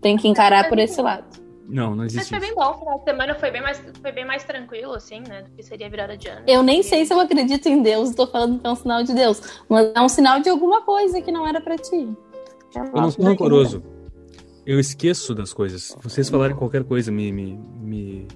Tem 0.00 0.16
que 0.16 0.28
encarar 0.28 0.68
por 0.68 0.78
esse 0.78 1.00
lado. 1.00 1.24
Não, 1.66 1.90
não 1.90 1.98
Mas 1.98 2.14
existe 2.14 2.30
foi 2.30 2.38
isso. 2.38 2.46
bem 2.48 2.54
bom, 2.56 2.70
o 2.70 2.78
final 2.78 2.98
de 2.98 3.04
semana 3.04 3.34
foi 3.36 3.50
bem, 3.52 3.62
mais, 3.62 3.82
foi 4.02 4.10
bem 4.12 4.26
mais 4.26 4.42
tranquilo, 4.42 4.92
assim, 4.92 5.20
né? 5.20 5.42
Do 5.42 5.50
que 5.52 5.62
seria 5.62 5.88
virada 5.88 6.16
de 6.16 6.26
ano. 6.26 6.42
Eu 6.46 6.62
nem 6.64 6.82
sei 6.82 7.04
se 7.06 7.14
eu 7.14 7.20
acredito 7.20 7.68
em 7.68 7.80
Deus, 7.80 8.12
tô 8.14 8.26
falando 8.26 8.58
que 8.58 8.66
é 8.66 8.70
um 8.70 8.74
sinal 8.74 9.04
de 9.04 9.14
Deus, 9.14 9.40
mas 9.68 9.92
é 9.94 10.00
um 10.00 10.08
sinal 10.08 10.40
de 10.40 10.48
alguma 10.50 10.82
coisa 10.82 11.20
que 11.22 11.30
não 11.30 11.46
era 11.46 11.60
pra 11.60 11.76
ti. 11.76 12.08
Eu 12.74 12.84
não 12.92 13.10
sou 13.10 13.24
rancoroso. 13.24 13.82
Eu 14.66 14.78
esqueço 14.80 15.34
das 15.34 15.52
coisas. 15.52 15.82
Se 15.84 15.96
vocês 16.02 16.28
falarem 16.28 16.56
qualquer 16.56 16.82
coisa, 16.84 17.10
me. 17.12 17.30
me, 17.32 17.56
me 17.80 18.28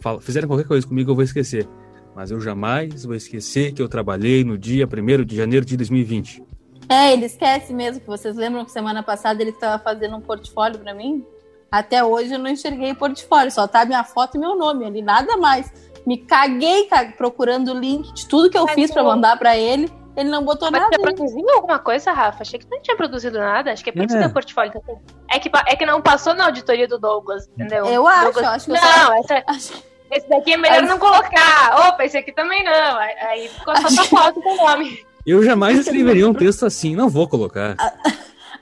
fala- 0.00 0.20
fizerem 0.20 0.48
qualquer 0.48 0.66
coisa 0.66 0.86
comigo, 0.86 1.10
eu 1.10 1.14
vou 1.14 1.24
esquecer. 1.24 1.68
Mas 2.14 2.30
eu 2.30 2.40
jamais 2.40 3.04
vou 3.04 3.14
esquecer 3.14 3.72
que 3.72 3.80
eu 3.80 3.88
trabalhei 3.88 4.44
no 4.44 4.58
dia 4.58 4.86
1 4.86 5.24
de 5.24 5.36
janeiro 5.36 5.64
de 5.64 5.76
2020. 5.76 6.42
É, 6.88 7.12
ele 7.12 7.26
esquece 7.26 7.72
mesmo, 7.72 8.00
que 8.00 8.06
vocês 8.06 8.34
lembram 8.36 8.64
que 8.64 8.72
semana 8.72 9.02
passada 9.02 9.40
ele 9.40 9.50
estava 9.50 9.82
fazendo 9.82 10.16
um 10.16 10.20
portfólio 10.20 10.78
pra 10.80 10.92
mim? 10.92 11.24
Até 11.70 12.02
hoje 12.02 12.34
eu 12.34 12.38
não 12.38 12.50
enxerguei 12.50 12.90
o 12.90 12.96
portfólio, 12.96 13.50
só 13.52 13.68
tá 13.68 13.84
minha 13.84 14.02
foto 14.02 14.36
e 14.36 14.40
meu 14.40 14.56
nome 14.56 14.84
ali, 14.84 15.00
nada 15.00 15.36
mais. 15.36 15.72
Me 16.04 16.18
caguei 16.18 16.86
ca- 16.86 17.12
procurando 17.16 17.72
o 17.72 17.78
link 17.78 18.12
de 18.12 18.26
tudo 18.26 18.50
que 18.50 18.58
eu 18.58 18.64
Mas 18.64 18.74
fiz 18.74 18.90
pra 18.90 19.02
eu- 19.02 19.06
mandar 19.06 19.38
pra 19.38 19.56
ele, 19.56 19.88
ele 20.16 20.28
não 20.30 20.42
botou 20.44 20.68
Mas 20.72 20.80
nada. 20.82 20.96
você 20.96 21.00
produziu 21.00 21.48
alguma 21.50 21.78
coisa, 21.78 22.10
Rafa? 22.10 22.42
Achei 22.42 22.58
que 22.58 22.64
você 22.66 22.74
não 22.74 22.82
tinha 22.82 22.96
produzido 22.96 23.38
nada. 23.38 23.70
Acho 23.70 23.84
que 23.84 23.90
é 23.90 23.92
por 23.92 24.04
isso 24.04 24.16
É. 24.16 24.20
que 24.22 24.26
o 24.26 24.32
portfólio 24.32 24.72
assim. 24.76 24.98
É 25.30 25.38
que, 25.38 25.48
é 25.68 25.76
que 25.76 25.86
não 25.86 26.02
passou 26.02 26.34
na 26.34 26.46
auditoria 26.46 26.88
do 26.88 26.98
Douglas, 26.98 27.46
entendeu? 27.54 27.84
Eu 27.86 28.04
acho, 28.08 28.24
Douglas- 28.24 28.44
eu 28.44 28.50
acho 28.50 28.64
que 28.64 28.70
eu 28.72 28.74
Não, 28.74 28.82
só- 28.82 29.14
essa, 29.14 29.44
Acho- 29.46 29.89
esse 30.10 30.28
daqui 30.28 30.52
é 30.52 30.56
melhor 30.56 30.82
As- 30.82 30.88
não 30.88 30.98
colocar. 30.98 31.88
Opa, 31.88 32.04
esse 32.04 32.16
aqui 32.18 32.32
também 32.32 32.62
não. 32.64 32.96
Aí, 32.98 33.14
aí 33.18 33.48
ficou 33.48 33.76
só 33.76 33.88
tua 33.88 34.04
foto 34.04 34.40
e 34.40 34.42
teu 34.42 34.56
nome. 34.56 35.06
Eu 35.26 35.42
jamais 35.44 35.78
escreveria 35.78 36.28
um 36.28 36.34
texto 36.34 36.64
assim, 36.66 36.96
não 36.96 37.08
vou 37.08 37.28
colocar. 37.28 37.76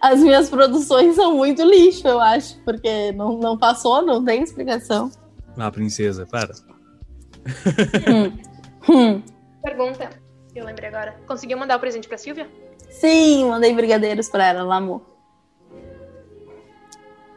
As 0.00 0.20
minhas 0.20 0.48
produções 0.50 1.14
são 1.16 1.34
muito 1.34 1.62
lixo, 1.62 2.06
eu 2.06 2.20
acho, 2.20 2.60
porque 2.64 3.12
não, 3.12 3.38
não 3.38 3.56
passou, 3.58 4.02
não 4.02 4.24
tem 4.24 4.42
explicação. 4.42 5.10
Ah, 5.56 5.70
princesa, 5.70 6.26
para. 6.26 6.52
hum. 8.08 8.38
Hum. 8.88 9.22
Pergunta, 9.62 10.10
eu 10.54 10.64
lembrei 10.64 10.88
agora. 10.88 11.16
Conseguiu 11.26 11.58
mandar 11.58 11.76
o 11.76 11.80
presente 11.80 12.08
pra 12.08 12.16
Silvia? 12.18 12.48
Sim, 12.90 13.46
mandei 13.50 13.74
brigadeiros 13.74 14.28
pra 14.28 14.46
ela, 14.48 14.76
amou. 14.76 15.04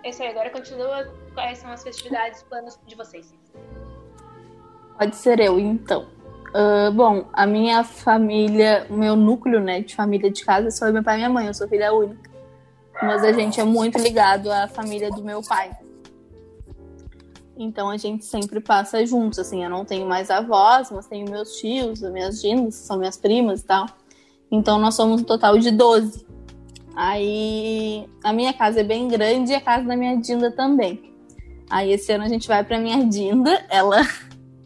É 0.03 0.10
isso 0.10 0.22
aí, 0.24 0.30
agora 0.30 0.50
continua. 0.50 1.08
Quais 1.34 1.60
são 1.60 1.72
as 1.72 1.84
festividades, 1.84 2.44
planos 2.44 2.80
de 2.86 2.96
vocês? 2.96 3.34
Pode 4.98 5.15
ser 5.15 5.39
eu, 5.39 5.60
então. 5.60 6.07
Uh, 6.50 6.91
bom, 6.91 7.25
a 7.31 7.48
minha 7.48 7.83
família, 7.83 8.86
o 8.89 8.93
meu 8.93 9.15
núcleo, 9.15 9.62
né, 9.62 9.81
de 9.81 9.95
família 9.95 10.29
de 10.29 10.43
casa 10.43 10.69
só 10.69 10.91
meu 10.91 11.03
pai 11.03 11.15
e 11.15 11.17
minha 11.17 11.29
mãe, 11.29 11.48
eu 11.48 11.53
sou 11.53 11.67
filha 11.67 11.93
única. 11.93 12.29
Mas 13.01 13.24
a 13.24 13.31
gente 13.31 13.60
é 13.60 13.63
muito 13.63 13.98
ligado 13.98 14.51
à 14.51 14.67
família 14.67 15.10
do 15.10 15.24
meu 15.24 15.41
pai. 15.41 15.71
Então 17.57 17.89
a 17.89 17.98
gente 17.98 18.25
sempre 18.25 18.60
passa 18.60 19.05
juntos, 19.05 19.39
assim, 19.39 19.63
eu 19.63 19.69
não 19.69 19.86
tenho 19.86 20.07
mais 20.07 20.29
avós, 20.29 20.91
mas 20.91 21.07
tenho 21.07 21.29
meus 21.29 21.57
tios, 21.57 22.01
minhas 22.01 22.41
gindas, 22.41 22.75
são 22.75 22.98
minhas 22.98 23.17
primas 23.17 23.62
e 23.62 23.65
tal. 23.65 23.86
Então 24.51 24.77
nós 24.77 24.95
somos 24.95 25.21
um 25.21 25.24
total 25.24 25.57
de 25.57 25.71
12. 25.71 26.25
Aí 26.95 28.10
a 28.24 28.33
minha 28.33 28.53
casa 28.53 28.81
é 28.81 28.83
bem 28.83 29.07
grande 29.07 29.51
e 29.51 29.55
a 29.55 29.62
casa 29.62 29.86
da 29.88 29.95
minha 29.95 30.17
Dinda 30.17 30.51
também. 30.51 31.13
Aí 31.69 31.91
esse 31.91 32.12
ano 32.12 32.25
a 32.25 32.27
gente 32.27 32.48
vai 32.48 32.63
pra 32.63 32.79
minha 32.79 33.05
Dinda, 33.05 33.65
ela. 33.69 34.01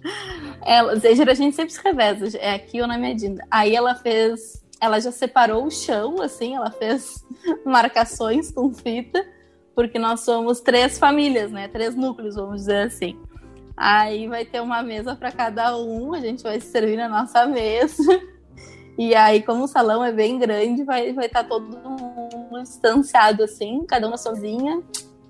ela 0.63 0.93
a 0.93 1.33
gente 1.33 1.55
sempre 1.55 1.73
se 1.73 1.81
reveza, 1.83 2.37
é 2.37 2.53
aqui 2.55 2.81
ou 2.81 2.87
na 2.87 2.97
minha 2.97 3.15
Dinda. 3.15 3.45
Aí 3.49 3.75
ela 3.75 3.95
fez. 3.95 4.63
Ela 4.79 4.99
já 4.99 5.11
separou 5.11 5.65
o 5.65 5.71
chão, 5.71 6.21
assim, 6.21 6.55
ela 6.55 6.69
fez 6.69 7.25
marcações 7.65 8.51
com 8.51 8.73
fita, 8.73 9.25
porque 9.73 9.97
nós 9.97 10.19
somos 10.19 10.59
três 10.59 10.99
famílias, 10.99 11.49
né? 11.49 11.69
Três 11.69 11.95
núcleos, 11.95 12.35
vamos 12.35 12.57
dizer 12.61 12.87
assim. 12.87 13.17
Aí 13.75 14.27
vai 14.27 14.45
ter 14.45 14.61
uma 14.61 14.83
mesa 14.83 15.15
para 15.15 15.31
cada 15.31 15.77
um, 15.77 16.13
a 16.13 16.19
gente 16.19 16.43
vai 16.43 16.59
se 16.59 16.67
servir 16.67 16.97
na 16.97 17.09
nossa 17.09 17.45
mesa. 17.45 18.03
E 18.97 19.13
aí, 19.13 19.43
como 19.43 19.65
o 19.65 19.67
salão 19.67 20.01
é 20.05 20.09
bem 20.09 20.39
grande, 20.39 20.85
vai 20.85 21.09
estar 21.09 21.15
vai 21.15 21.27
tá 21.27 21.43
todo 21.43 21.77
mundo 21.77 22.63
distanciado, 22.63 23.43
assim, 23.43 23.85
cada 23.85 24.07
uma 24.07 24.15
sozinha. 24.15 24.81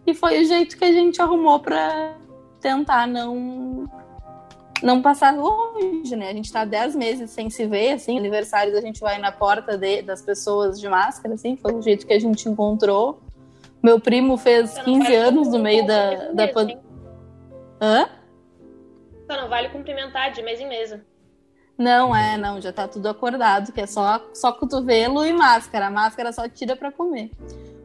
E 0.05 0.13
foi 0.13 0.43
o 0.43 0.45
jeito 0.45 0.77
que 0.77 0.85
a 0.85 0.91
gente 0.91 1.19
arrumou 1.19 1.59
para 1.59 2.15
tentar 2.61 3.07
não 3.07 3.89
não 4.81 5.01
passar 5.01 5.35
longe, 5.35 6.15
né? 6.15 6.29
A 6.29 6.33
gente 6.33 6.51
tá 6.51 6.65
10 6.65 6.95
meses 6.95 7.31
sem 7.31 7.49
se 7.49 7.65
ver, 7.65 7.93
assim, 7.93 8.17
aniversários 8.17 8.75
a 8.75 8.81
gente 8.81 8.99
vai 8.99 9.17
na 9.17 9.31
porta 9.31 9.77
de, 9.77 10.01
das 10.01 10.21
pessoas 10.21 10.79
de 10.79 10.87
máscara, 10.87 11.35
assim, 11.35 11.55
foi 11.55 11.73
o 11.73 11.81
jeito 11.81 12.05
que 12.05 12.13
a 12.13 12.19
gente 12.19 12.47
encontrou. 12.49 13.19
Meu 13.81 13.99
primo 13.99 14.37
fez 14.37 14.77
15 14.79 15.15
anos 15.15 15.47
no 15.49 15.59
meio 15.59 15.85
da, 15.85 16.31
da 16.31 16.47
pandemia. 16.47 16.83
Hã? 17.79 18.09
Só 19.29 19.41
não 19.41 19.49
vale 19.49 19.69
cumprimentar 19.69 20.31
de 20.31 20.41
mesa 20.41 20.63
em 20.63 20.67
mesa. 20.67 21.05
Não, 21.77 22.15
é, 22.15 22.37
não, 22.37 22.61
já 22.61 22.71
tá 22.71 22.87
tudo 22.87 23.09
acordado, 23.09 23.71
que 23.71 23.81
é 23.81 23.87
só, 23.87 24.25
só 24.33 24.51
cotovelo 24.51 25.25
e 25.25 25.33
máscara. 25.33 25.87
A 25.87 25.91
máscara 25.91 26.31
só 26.31 26.47
tira 26.47 26.75
para 26.75 26.91
comer. 26.91 27.31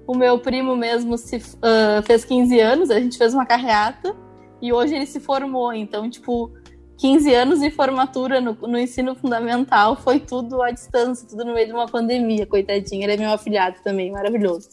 O 0.07 0.15
meu 0.15 0.39
primo 0.39 0.77
mesmo 0.77 1.19
se, 1.19 1.37
uh, 1.37 2.03
fez 2.05 2.25
15 2.25 2.61
anos, 2.61 2.91
a 2.91 3.01
gente 3.01 3.19
fez 3.19 3.35
uma 3.35 3.45
carreata 3.45 4.15
e 4.63 4.73
hoje 4.73 4.95
ele 4.95 5.07
se 5.07 5.19
formou. 5.19 5.73
Então, 5.73 6.09
tipo, 6.09 6.53
15 7.01 7.35
anos 7.35 7.61
de 7.61 7.71
formatura 7.71 8.43
no, 8.43 8.53
no 8.53 8.79
ensino 8.79 9.15
fundamental 9.15 9.97
foi 9.97 10.21
tudo 10.21 10.63
à 10.63 10.71
distância, 10.71 11.27
tudo 11.27 11.47
no 11.47 11.55
meio 11.55 11.67
de 11.67 11.73
uma 11.73 11.87
pandemia, 11.87 12.45
coitadinho. 12.47 13.03
Ele 13.03 13.15
é 13.15 13.17
meu 13.17 13.33
afilhado 13.33 13.77
também, 13.83 14.13
maravilhoso. 14.13 14.69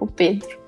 O 0.00 0.06
Pedro. 0.08 0.58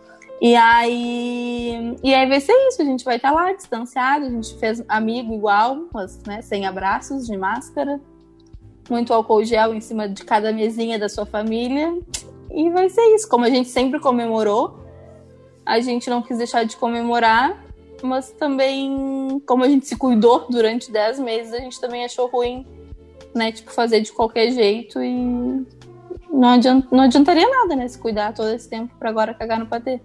E 0.41 0.55
aí, 0.55 1.97
e 2.01 2.15
aí 2.15 2.29
vai 2.29 2.41
ser 2.41 2.53
isso, 2.69 2.81
a 2.81 2.85
gente 2.85 3.05
vai 3.05 3.17
estar 3.17 3.33
lá 3.33 3.53
distanciado, 3.53 4.27
a 4.27 4.31
gente 4.31 4.57
fez 4.59 4.85
amigo 4.89 5.35
igual, 5.35 5.89
mas 5.93 6.23
né, 6.25 6.41
sem 6.43 6.65
abraços, 6.65 7.27
de 7.27 7.37
máscara, 7.37 8.01
muito 8.89 9.13
álcool 9.13 9.43
gel 9.43 9.75
em 9.75 9.81
cima 9.81 10.09
de 10.09 10.25
cada 10.25 10.53
mesinha 10.53 10.97
da 10.97 11.09
sua 11.09 11.27
família. 11.27 11.93
E 12.53 12.71
vai 12.71 12.89
ser 12.89 13.03
isso, 13.17 13.29
como 13.29 13.45
a 13.45 13.51
gente 13.51 13.69
sempre 13.69 13.99
comemorou, 13.99 14.79
a 15.67 15.81
gente 15.81 16.09
não 16.09 16.23
quis 16.23 16.39
deixar 16.39 16.65
de 16.65 16.77
comemorar, 16.77 17.64
mas 18.03 18.31
também, 18.33 19.41
como 19.47 19.65
a 19.65 19.69
gente 19.69 19.87
se 19.87 19.97
cuidou 19.97 20.47
durante 20.49 20.91
10 20.91 21.19
meses, 21.21 21.53
a 21.53 21.59
gente 21.59 21.81
também 21.81 22.05
achou 22.05 22.29
ruim, 22.29 22.67
né, 23.35 23.53
tipo, 23.53 23.73
fazer 23.73 24.01
de 24.01 24.13
qualquer 24.13 24.51
jeito 24.51 25.03
e 25.03 25.67
não, 26.31 26.49
adiant, 26.49 26.87
não 26.91 27.05
adiantaria 27.05 27.49
nada, 27.49 27.77
né, 27.77 27.89
se 27.89 27.99
cuidar 27.99 28.33
todo 28.33 28.51
esse 28.51 28.69
tempo 28.69 28.95
para 28.99 29.11
agora 29.11 29.35
cagar 29.35 29.59
no 29.59 29.67
patê. 29.67 30.01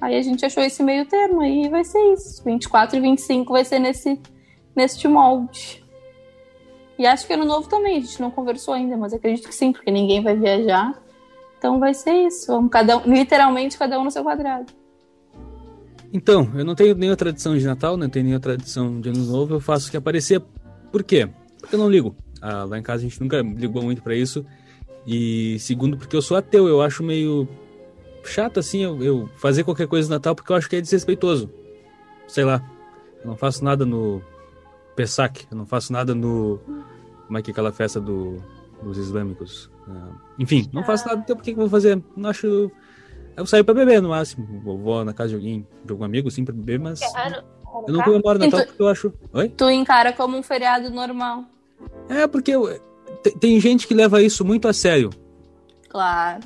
Aí 0.00 0.16
a 0.16 0.22
gente 0.22 0.44
achou 0.44 0.62
esse 0.62 0.82
meio 0.82 1.06
termo 1.06 1.40
aí 1.40 1.68
vai 1.68 1.84
ser 1.84 2.12
isso. 2.12 2.44
24 2.44 2.96
e 2.96 3.00
25 3.00 3.52
vai 3.52 3.64
ser 3.64 3.78
nesse, 3.78 4.20
nesse 4.76 5.08
molde. 5.08 5.82
E 6.98 7.06
acho 7.06 7.26
que 7.26 7.32
ano 7.32 7.44
novo 7.44 7.68
também, 7.68 7.96
a 7.96 8.00
gente 8.00 8.20
não 8.20 8.30
conversou 8.30 8.74
ainda, 8.74 8.96
mas 8.96 9.12
acredito 9.12 9.48
que 9.48 9.54
sim, 9.54 9.72
porque 9.72 9.90
ninguém 9.90 10.22
vai 10.22 10.36
viajar. 10.36 11.02
Então 11.58 11.80
vai 11.80 11.94
ser 11.94 12.12
isso. 12.26 12.52
Vamos 12.52 12.70
cada 12.70 12.98
um, 12.98 13.00
literalmente 13.12 13.78
cada 13.78 13.98
um 13.98 14.04
no 14.04 14.10
seu 14.10 14.22
quadrado. 14.22 14.72
Então, 16.14 16.48
eu 16.54 16.64
não 16.64 16.76
tenho 16.76 16.94
nenhuma 16.94 17.16
tradição 17.16 17.58
de 17.58 17.66
Natal, 17.66 17.96
não 17.96 18.08
tenho 18.08 18.24
nenhuma 18.24 18.40
tradição 18.40 19.00
de 19.00 19.08
Ano 19.08 19.24
Novo, 19.24 19.54
eu 19.54 19.60
faço 19.60 19.88
o 19.88 19.90
que 19.90 19.96
aparecer. 19.96 20.40
Por 20.92 21.02
quê? 21.02 21.28
Porque 21.58 21.74
eu 21.74 21.78
não 21.78 21.90
ligo. 21.90 22.14
Ah, 22.40 22.62
lá 22.62 22.78
em 22.78 22.82
casa 22.84 23.00
a 23.04 23.08
gente 23.08 23.20
nunca 23.20 23.42
ligou 23.42 23.82
muito 23.82 24.00
para 24.00 24.14
isso. 24.14 24.46
E 25.04 25.58
segundo, 25.58 25.98
porque 25.98 26.14
eu 26.14 26.22
sou 26.22 26.36
ateu, 26.36 26.68
eu 26.68 26.80
acho 26.80 27.02
meio 27.02 27.48
chato 28.24 28.58
assim 28.58 28.82
eu, 28.82 29.02
eu, 29.02 29.28
fazer 29.36 29.64
qualquer 29.64 29.86
coisa 29.86 30.08
no 30.08 30.14
Natal 30.14 30.34
porque 30.34 30.50
eu 30.50 30.56
acho 30.56 30.70
que 30.70 30.76
é 30.76 30.80
desrespeitoso. 30.80 31.50
Sei 32.28 32.44
lá. 32.44 32.64
Eu 33.20 33.30
não 33.30 33.36
faço 33.36 33.64
nada 33.64 33.84
no 33.84 34.22
Pesach, 34.94 35.48
eu 35.50 35.56
não 35.56 35.66
faço 35.66 35.92
nada 35.92 36.14
no. 36.14 36.60
Como 37.26 37.38
é 37.38 37.42
que 37.42 37.50
é 37.50 37.52
aquela 37.52 37.72
festa 37.72 38.00
do, 38.00 38.40
dos 38.80 38.98
islâmicos? 38.98 39.66
Uh, 39.88 40.14
enfim, 40.38 40.70
não 40.72 40.84
faço 40.84 41.08
nada, 41.08 41.22
então 41.24 41.34
por 41.34 41.42
que, 41.42 41.52
que 41.52 41.58
eu 41.58 41.62
vou 41.62 41.70
fazer? 41.70 42.00
Não 42.16 42.30
acho. 42.30 42.70
Eu 43.36 43.46
saio 43.46 43.64
pra 43.64 43.74
beber 43.74 44.00
no 44.00 44.10
máximo. 44.10 44.46
vou 44.62 45.04
na 45.04 45.12
casa 45.12 45.30
de 45.30 45.34
alguém, 45.36 45.66
de 45.84 45.92
algum 45.92 46.04
amigo, 46.04 46.28
assim, 46.28 46.44
pra 46.44 46.54
beber, 46.54 46.78
mas. 46.78 47.00
Eu 47.86 47.92
não 47.92 48.02
comemoro 48.02 48.38
Natal 48.38 48.60
tu, 48.60 48.66
porque 48.66 48.82
eu 48.82 48.88
acho. 48.88 49.12
Oi? 49.32 49.48
Tu 49.48 49.70
encara 49.70 50.12
como 50.12 50.36
um 50.36 50.42
feriado 50.42 50.90
normal. 50.90 51.44
É, 52.08 52.26
porque 52.26 52.52
eu... 52.52 52.80
tem 53.40 53.58
gente 53.58 53.86
que 53.86 53.94
leva 53.94 54.22
isso 54.22 54.44
muito 54.44 54.68
a 54.68 54.72
sério. 54.72 55.10
Claro. 55.88 56.42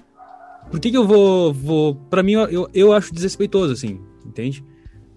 Por 0.71 0.81
que, 0.81 0.91
que 0.91 0.97
eu 0.97 1.07
vou. 1.07 1.53
vou 1.53 1.95
para 1.95 2.23
mim, 2.23 2.33
eu, 2.33 2.69
eu 2.73 2.93
acho 2.93 3.13
desrespeitoso, 3.13 3.73
assim, 3.73 4.01
entende? 4.25 4.65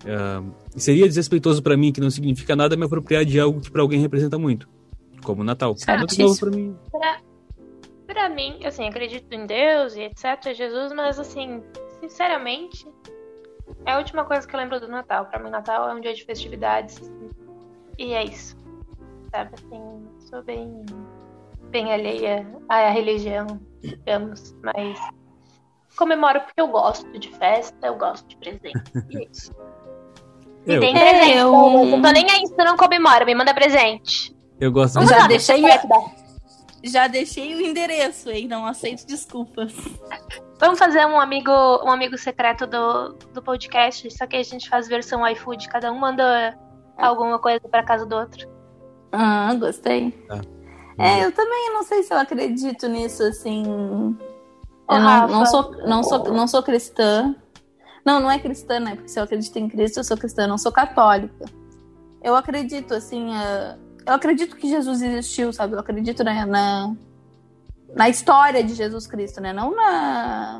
Uh, 0.04 0.52
seria 0.76 1.08
desrespeitoso 1.08 1.62
para 1.62 1.78
mim, 1.78 1.92
que 1.92 2.02
não 2.02 2.10
significa 2.10 2.56
nada, 2.56 2.76
me 2.76 2.86
apropriar 2.86 3.24
de 3.24 3.40
algo 3.40 3.62
que 3.62 3.70
para 3.70 3.82
alguém 3.82 4.00
representa 4.00 4.38
muito, 4.38 4.68
como 5.24 5.42
o 5.42 5.46
Natal. 5.46 5.76
Novo 6.18 6.40
pra 6.40 6.50
mim. 6.50 6.76
Pra, 6.92 7.20
pra 8.12 8.28
mim, 8.28 8.60
assim, 8.66 8.88
acredito 8.88 9.32
em 9.34 9.46
Deus 9.46 9.96
e 9.96 10.02
etc, 10.02 10.54
Jesus, 10.54 10.92
mas 10.92 11.18
assim, 11.18 11.64
sinceramente, 12.00 12.86
é 13.86 13.94
a 13.94 13.98
última 13.98 14.26
coisa 14.26 14.46
que 14.46 14.54
eu 14.54 14.60
lembro 14.60 14.80
do 14.80 14.88
Natal. 14.88 15.26
Para 15.26 15.40
mim, 15.40 15.50
Natal 15.50 15.90
é 15.90 15.94
um 15.94 16.02
dia 16.02 16.14
de 16.14 16.26
festividades. 16.26 17.00
E 17.98 18.14
é 18.14 18.24
isso. 18.26 18.58
Sabe, 19.32 19.52
assim, 19.54 20.08
sou 20.30 20.44
bem, 20.44 20.86
bem 21.70 21.94
alheia 21.94 22.46
à 22.68 22.90
religião, 22.90 23.48
digamos, 23.82 24.56
mas 24.62 25.00
comemoro 25.96 26.42
porque 26.42 26.60
eu 26.60 26.68
gosto 26.68 27.18
de 27.18 27.30
festa, 27.30 27.88
eu 27.88 27.96
gosto 27.96 28.28
de 28.28 28.36
presente. 28.38 28.92
E 29.10 29.18
é 29.18 29.28
isso. 29.32 29.52
Me 30.68 30.80
deem 30.80 30.94
presente. 30.94 31.38
Eu... 31.38 31.52
Não 31.52 32.02
tô 32.02 32.12
nem 32.12 32.30
aí 32.30 32.46
se 32.46 32.56
não 32.58 32.78
comemora, 32.78 33.26
me 33.26 33.34
manda 33.34 33.52
presente. 33.52 34.36
Eu 34.60 34.72
gosto 34.72 35.00
de 35.00 35.08
Já 35.08 35.26
deixei, 35.26 35.60
já 36.84 37.08
deixei 37.08 37.56
o 37.56 37.62
endereço, 37.62 38.30
hein? 38.30 38.48
Não 38.48 38.66
aceito 38.66 39.06
desculpas. 39.06 39.74
Vamos 40.60 40.78
fazer 40.78 41.06
um 41.06 41.20
amigo, 41.20 41.52
um 41.84 41.92
amigo 41.92 42.18
secreto 42.18 42.68
do, 42.68 43.14
do 43.34 43.42
podcast, 43.42 44.10
só 44.16 44.28
que 44.28 44.36
a 44.36 44.44
gente 44.44 44.70
faz 44.70 44.88
versão 44.88 45.28
iFood, 45.28 45.68
cada 45.70 45.92
um 45.92 45.98
manda 45.98 46.58
alguma 46.98 47.40
coisa 47.40 47.62
pra 47.62 47.84
casa 47.84 48.06
do 48.06 48.16
outro. 48.16 48.48
Ah, 49.12 49.54
gostei. 49.56 50.14
Ah. 50.30 50.42
É, 50.98 51.26
eu 51.26 51.32
também 51.32 51.74
não 51.74 51.84
sei 51.84 52.04
se 52.04 52.14
eu 52.14 52.18
acredito 52.18 52.88
nisso, 52.88 53.24
assim. 53.24 53.64
Eu 53.66 55.00
não, 55.00 55.28
não, 55.28 55.46
sou, 55.46 55.72
não, 55.88 56.04
sou, 56.04 56.24
não 56.32 56.48
sou 56.48 56.62
cristã. 56.62 57.36
Não, 58.06 58.20
não 58.20 58.30
é 58.30 58.40
cristã, 58.40 58.80
né? 58.80 58.96
Porque 58.96 59.10
se 59.10 59.20
eu 59.20 59.24
acredito 59.24 59.58
em 59.58 59.68
Cristo, 59.68 60.00
eu 60.00 60.04
sou 60.04 60.18
cristã, 60.18 60.48
não 60.48 60.58
sou 60.58 60.72
católica. 60.72 61.46
Eu 62.22 62.36
acredito, 62.36 62.94
assim, 62.94 63.30
uh, 63.30 63.80
eu 64.06 64.14
acredito 64.14 64.56
que 64.56 64.68
Jesus 64.68 65.02
existiu, 65.02 65.54
sabe? 65.54 65.74
Eu 65.74 65.80
acredito 65.80 66.24
na, 66.24 66.46
na, 66.46 66.96
na, 67.96 68.10
história 68.10 68.64
de 68.64 68.74
Jesus 68.74 69.06
Cristo, 69.08 69.42
né? 69.42 69.54
Não 69.54 69.76
na. 69.76 70.58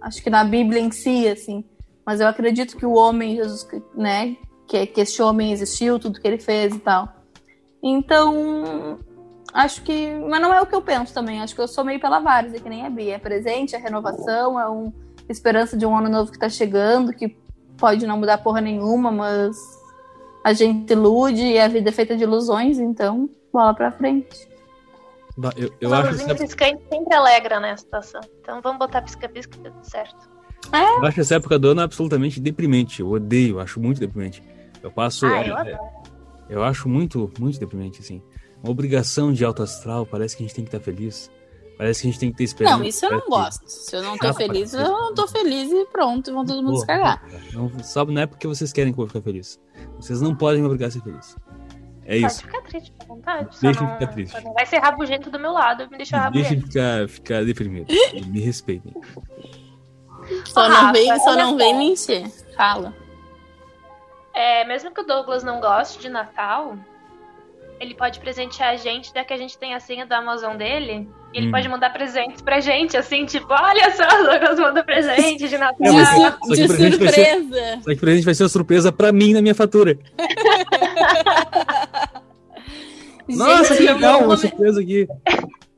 Acho 0.00 0.22
que 0.22 0.30
na 0.30 0.44
Bíblia 0.44 0.80
em 0.80 0.90
si, 0.90 1.26
assim. 1.28 1.64
Mas 2.04 2.20
eu 2.20 2.28
acredito 2.28 2.76
que 2.76 2.86
o 2.86 2.92
homem, 2.92 3.36
Jesus, 3.36 3.66
né? 3.94 4.36
Que, 4.68 4.86
que 4.86 5.00
esse 5.00 5.20
homem 5.22 5.52
existiu, 5.52 5.98
tudo 5.98 6.20
que 6.20 6.26
ele 6.26 6.38
fez 6.38 6.74
e 6.74 6.78
tal. 6.78 7.08
Então, 7.82 8.98
acho 9.52 9.82
que. 9.82 10.10
Mas 10.28 10.40
não 10.40 10.52
é 10.52 10.60
o 10.60 10.66
que 10.66 10.74
eu 10.74 10.82
penso 10.82 11.12
também. 11.12 11.40
Acho 11.40 11.54
que 11.54 11.60
eu 11.60 11.68
sou 11.68 11.84
meio 11.84 12.00
pela 12.00 12.20
várzea, 12.20 12.60
que 12.60 12.68
nem 12.68 12.86
a 12.86 12.90
Bia. 12.90 13.16
É 13.16 13.18
presente, 13.18 13.74
é 13.74 13.78
renovação, 13.78 14.58
é 14.58 14.68
uma 14.68 14.92
esperança 15.28 15.76
de 15.76 15.84
um 15.84 15.96
ano 15.96 16.08
novo 16.08 16.30
que 16.30 16.38
tá 16.38 16.48
chegando, 16.48 17.12
que 17.12 17.36
pode 17.76 18.06
não 18.06 18.18
mudar 18.18 18.38
porra 18.38 18.60
nenhuma, 18.60 19.10
mas 19.10 19.56
a 20.44 20.52
gente 20.52 20.92
ilude 20.92 21.42
e 21.42 21.58
a 21.58 21.66
vida 21.66 21.88
é 21.88 21.92
feita 21.92 22.14
de 22.16 22.22
ilusões, 22.22 22.78
então 22.78 23.28
bola 23.52 23.74
pra 23.74 23.90
frente. 23.90 24.46
Bah, 25.36 25.50
Eu, 25.56 25.70
eu 25.80 25.88
Uma 25.88 26.00
acho 26.00 26.10
essa, 26.22 26.34
piscante 26.34 26.82
sempre 26.88 27.14
alegra, 27.14 27.58
né, 27.58 27.72
a 27.72 27.76
situação. 27.76 28.20
Então 28.40 28.60
vamos 28.62 28.78
botar 28.78 29.02
pisca-pisca 29.02 29.56
que 29.56 29.64
tudo 29.64 29.82
certo. 29.82 30.28
eu 30.72 31.04
acho 31.04 31.20
essa 31.20 31.34
época 31.36 31.58
do 31.58 31.68
ano 31.70 31.80
absolutamente 31.80 32.38
deprimente. 32.40 33.00
Eu 33.00 33.10
odeio, 33.10 33.58
acho 33.58 33.80
muito 33.80 33.98
deprimente. 33.98 34.42
Eu 34.82 34.90
passo. 34.92 35.26
Ah, 35.26 35.42
é- 35.42 35.50
eu 35.50 35.56
é- 35.56 35.60
adoro. 35.72 35.78
eu 36.48 36.62
acho 36.62 36.88
muito, 36.88 37.32
muito 37.40 37.58
deprimente, 37.58 38.00
assim. 38.00 38.22
Uma 38.62 38.70
obrigação 38.70 39.32
de 39.32 39.44
alto 39.44 39.62
astral, 39.62 40.06
parece 40.06 40.36
que 40.36 40.42
a 40.42 40.46
gente 40.46 40.54
tem 40.54 40.64
que 40.64 40.68
estar 40.68 40.80
feliz. 40.80 41.30
Parece 41.76 42.02
que 42.02 42.08
a 42.08 42.10
gente 42.10 42.20
tem 42.20 42.30
que 42.30 42.36
ter 42.36 42.44
esperança. 42.44 42.76
Não, 42.78 42.84
isso 42.84 43.04
eu 43.04 43.10
não 43.10 43.28
gosto. 43.28 43.68
Se 43.68 43.96
eu 43.96 44.02
não 44.02 44.16
tô 44.16 44.32
feliz, 44.32 44.72
eu 44.74 44.78
parece. 44.80 44.92
não 45.00 45.14
tô 45.14 45.26
feliz 45.26 45.72
e 45.72 45.84
pronto, 45.86 46.32
vão 46.32 46.44
todo 46.44 46.62
mundo 46.62 46.78
se 46.78 46.86
Porra, 46.86 46.98
cagar. 46.98 47.20
cara, 47.22 47.42
Não, 47.52 47.78
sabe, 47.82 48.12
não 48.12 48.22
é 48.22 48.26
porque 48.26 48.46
vocês 48.46 48.72
querem 48.72 48.92
que 48.92 49.00
eu 49.00 49.06
fique 49.08 49.20
feliz. 49.20 49.60
Vocês 49.96 50.20
não 50.20 50.34
podem 50.36 50.60
me 50.60 50.66
obrigar 50.66 50.88
a 50.88 50.90
ser 50.92 51.02
feliz. 51.02 51.36
É 52.06 52.20
Pode 52.20 52.26
isso. 52.32 52.42
ficar 52.42 52.62
triste, 52.62 52.92
à 53.00 53.04
vontade. 53.06 53.48
Deixa 53.60 53.60
só 53.60 53.66
eu 53.84 53.88
não, 53.88 53.92
ficar 53.98 54.06
triste. 54.12 54.32
só 54.32 54.40
não 54.42 54.52
vai 54.52 54.66
ser 54.66 54.78
rabugento 54.78 55.30
do 55.30 55.38
meu 55.40 55.52
lado, 55.52 55.88
me 55.90 55.96
deixa 55.96 56.30
Me 56.30 56.32
Deixa 56.32 56.48
rabugento. 56.50 56.60
de 56.60 56.66
ficar, 56.72 57.08
ficar 57.08 57.44
deprimido. 57.44 57.86
Me 58.28 58.40
respeitem. 58.40 58.94
Só 60.46 60.60
Ah, 60.60 60.68
não 60.68 60.92
vem, 60.92 61.18
só 61.20 61.34
não 61.36 61.56
vem 61.56 61.76
me 61.76 61.84
encher. 61.92 62.28
Fala. 62.56 62.94
É, 64.32 64.64
mesmo 64.64 64.92
que 64.92 65.00
o 65.00 65.04
Douglas 65.06 65.42
não 65.42 65.60
goste 65.60 65.98
de 66.00 66.08
Natal, 66.08 66.76
ele 67.80 67.94
pode 67.94 68.20
presentear 68.20 68.70
a 68.70 68.76
gente, 68.76 69.12
já 69.14 69.24
que 69.24 69.32
a 69.32 69.36
gente 69.36 69.56
tem 69.58 69.74
a 69.74 69.80
senha 69.80 70.06
da 70.06 70.18
Amazon 70.18 70.56
dele. 70.56 71.08
E 71.34 71.38
ele 71.38 71.48
Hum. 71.48 71.50
pode 71.50 71.68
mandar 71.68 71.92
presentes 71.92 72.40
pra 72.40 72.60
gente, 72.60 72.96
assim, 72.96 73.26
tipo, 73.26 73.48
olha 73.52 73.90
só, 73.96 74.04
o 74.04 74.24
Douglas 74.24 74.58
manda 74.60 74.84
presente 74.84 75.48
de 75.48 75.58
Natal. 75.58 75.76
Mas 75.80 76.08
de 76.08 76.14
só 76.14 76.30
de 76.54 76.66
vai 76.68 76.76
ser- 76.78 76.90
surpresa. 76.92 77.80
Só 77.82 77.90
que 77.90 77.96
pra 77.96 78.14
gente 78.14 78.24
vai 78.24 78.34
ser 78.34 78.42
uma 78.44 78.48
surpresa 78.48 78.92
pra 78.92 79.10
mim 79.12 79.32
na 79.32 79.42
minha 79.42 79.54
fatura. 79.54 79.98
Nossa, 83.28 83.74
Gente, 83.74 83.86
que 83.86 83.92
legal, 83.94 84.12
não 84.20 84.28
uma 84.28 84.36
come- 84.36 84.48
surpresa 84.48 84.80
aqui. 84.80 85.08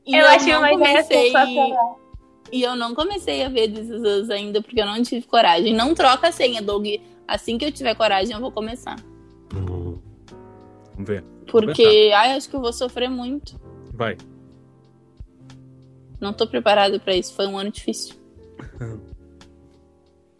E 0.05 0.15
Eu 0.15 0.21
eu, 0.21 0.27
achei 0.27 0.51
não 0.53 0.59
uma 0.59 0.73
ideia 0.73 1.03
comecei... 1.03 1.25
sensacional. 1.31 1.99
E 2.51 2.61
eu 2.63 2.75
não 2.75 2.95
comecei 2.95 3.43
a 3.43 3.49
ver 3.49 3.69
This 3.71 3.89
Is 3.89 4.01
Us 4.01 4.29
ainda, 4.29 4.61
porque 4.61 4.79
eu 4.81 4.85
não 4.85 5.01
tive 5.03 5.25
coragem. 5.27 5.73
Não 5.73 5.93
troca 5.93 6.29
a 6.29 6.31
senha, 6.31 6.61
Doug. 6.61 6.85
Assim 7.27 7.57
que 7.57 7.65
eu 7.65 7.71
tiver 7.71 7.93
coragem, 7.95 8.33
eu 8.33 8.39
vou 8.39 8.51
começar. 8.51 8.95
Vamos 9.51 9.99
ver. 10.99 11.23
Porque, 11.51 12.11
ai, 12.15 12.37
acho 12.37 12.49
que 12.49 12.55
eu 12.55 12.61
vou 12.61 12.71
sofrer 12.71 13.09
muito. 13.09 13.59
Vai. 13.93 14.17
Não 16.19 16.33
tô 16.33 16.47
preparado 16.47 16.99
pra 16.99 17.15
isso. 17.15 17.33
Foi 17.33 17.47
um 17.47 17.57
ano 17.57 17.71
difícil. 17.71 18.15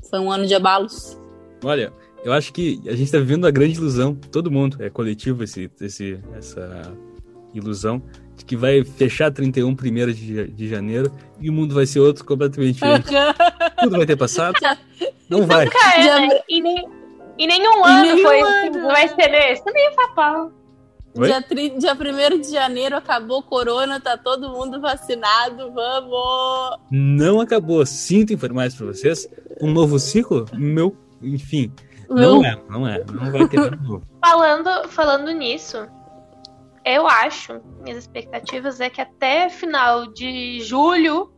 Foi 0.09 0.19
um 0.19 0.31
ano 0.31 0.45
de 0.45 0.55
abalos. 0.55 1.17
Olha, 1.63 1.91
eu 2.23 2.33
acho 2.33 2.51
que 2.53 2.81
a 2.87 2.95
gente 2.95 3.11
tá 3.11 3.17
vivendo 3.19 3.45
a 3.45 3.51
grande 3.51 3.77
ilusão, 3.77 4.15
todo 4.15 4.51
mundo, 4.51 4.77
é 4.79 4.89
coletivo 4.89 5.43
esse, 5.43 5.69
esse, 5.81 6.19
essa 6.35 6.93
ilusão, 7.53 8.01
de 8.35 8.45
que 8.45 8.55
vai 8.55 8.83
fechar 8.83 9.31
31 9.31 9.69
1 9.69 9.75
de, 10.13 10.47
de 10.47 10.67
janeiro 10.67 11.11
e 11.39 11.49
o 11.49 11.53
mundo 11.53 11.73
vai 11.73 11.85
ser 11.85 11.99
outro 11.99 12.23
completamente 12.25 12.73
diferente. 12.73 13.09
Tudo 13.81 13.97
vai 13.97 14.05
ter 14.05 14.15
passado. 14.15 14.55
Não 15.29 15.45
vai. 15.45 15.65
Nunca 15.65 15.95
é, 15.95 16.27
né? 16.27 16.39
E, 16.47 16.61
nem, 16.61 16.87
e 17.37 17.47
nenhum 17.47 17.83
ano 17.83 18.01
nenhum 18.01 18.23
foi, 18.23 18.41
ano. 18.41 18.71
tipo, 18.71 18.83
vai 18.83 19.07
ser 19.07 19.29
nesse. 19.29 19.63
Nem 19.71 19.95
papal. 19.95 20.51
Oi? 21.15 21.27
Dia, 21.27 21.41
tri... 21.41 21.69
Dia 21.77 21.93
1 21.93 22.41
de 22.41 22.51
janeiro 22.51 22.95
acabou 22.95 23.41
corona, 23.41 23.99
tá 23.99 24.17
todo 24.17 24.49
mundo 24.51 24.79
vacinado, 24.79 25.71
vamos! 25.73 26.77
Não 26.91 27.41
acabou. 27.41 27.85
Sinto 27.85 28.33
informar 28.33 28.67
isso 28.67 28.77
pra 28.77 28.87
vocês. 28.87 29.27
Um 29.61 29.71
novo 29.71 29.97
ciclo? 29.97 30.45
Meu, 30.53 30.95
enfim. 31.21 31.71
Meu- 32.09 32.35
Não 32.35 32.45
é, 32.45 32.61
não 32.69 32.87
é. 32.87 33.03
Não 33.11 33.31
vai 33.31 33.47
ter 33.47 33.57
nada 33.59 33.75
novo. 33.77 34.03
Falando, 34.23 34.87
falando 34.89 35.31
nisso, 35.31 35.87
eu 36.85 37.07
acho, 37.07 37.61
minhas 37.81 37.97
expectativas 37.99 38.79
é 38.81 38.89
que 38.89 38.99
até 39.01 39.49
final 39.49 40.07
de 40.11 40.59
julho 40.61 41.31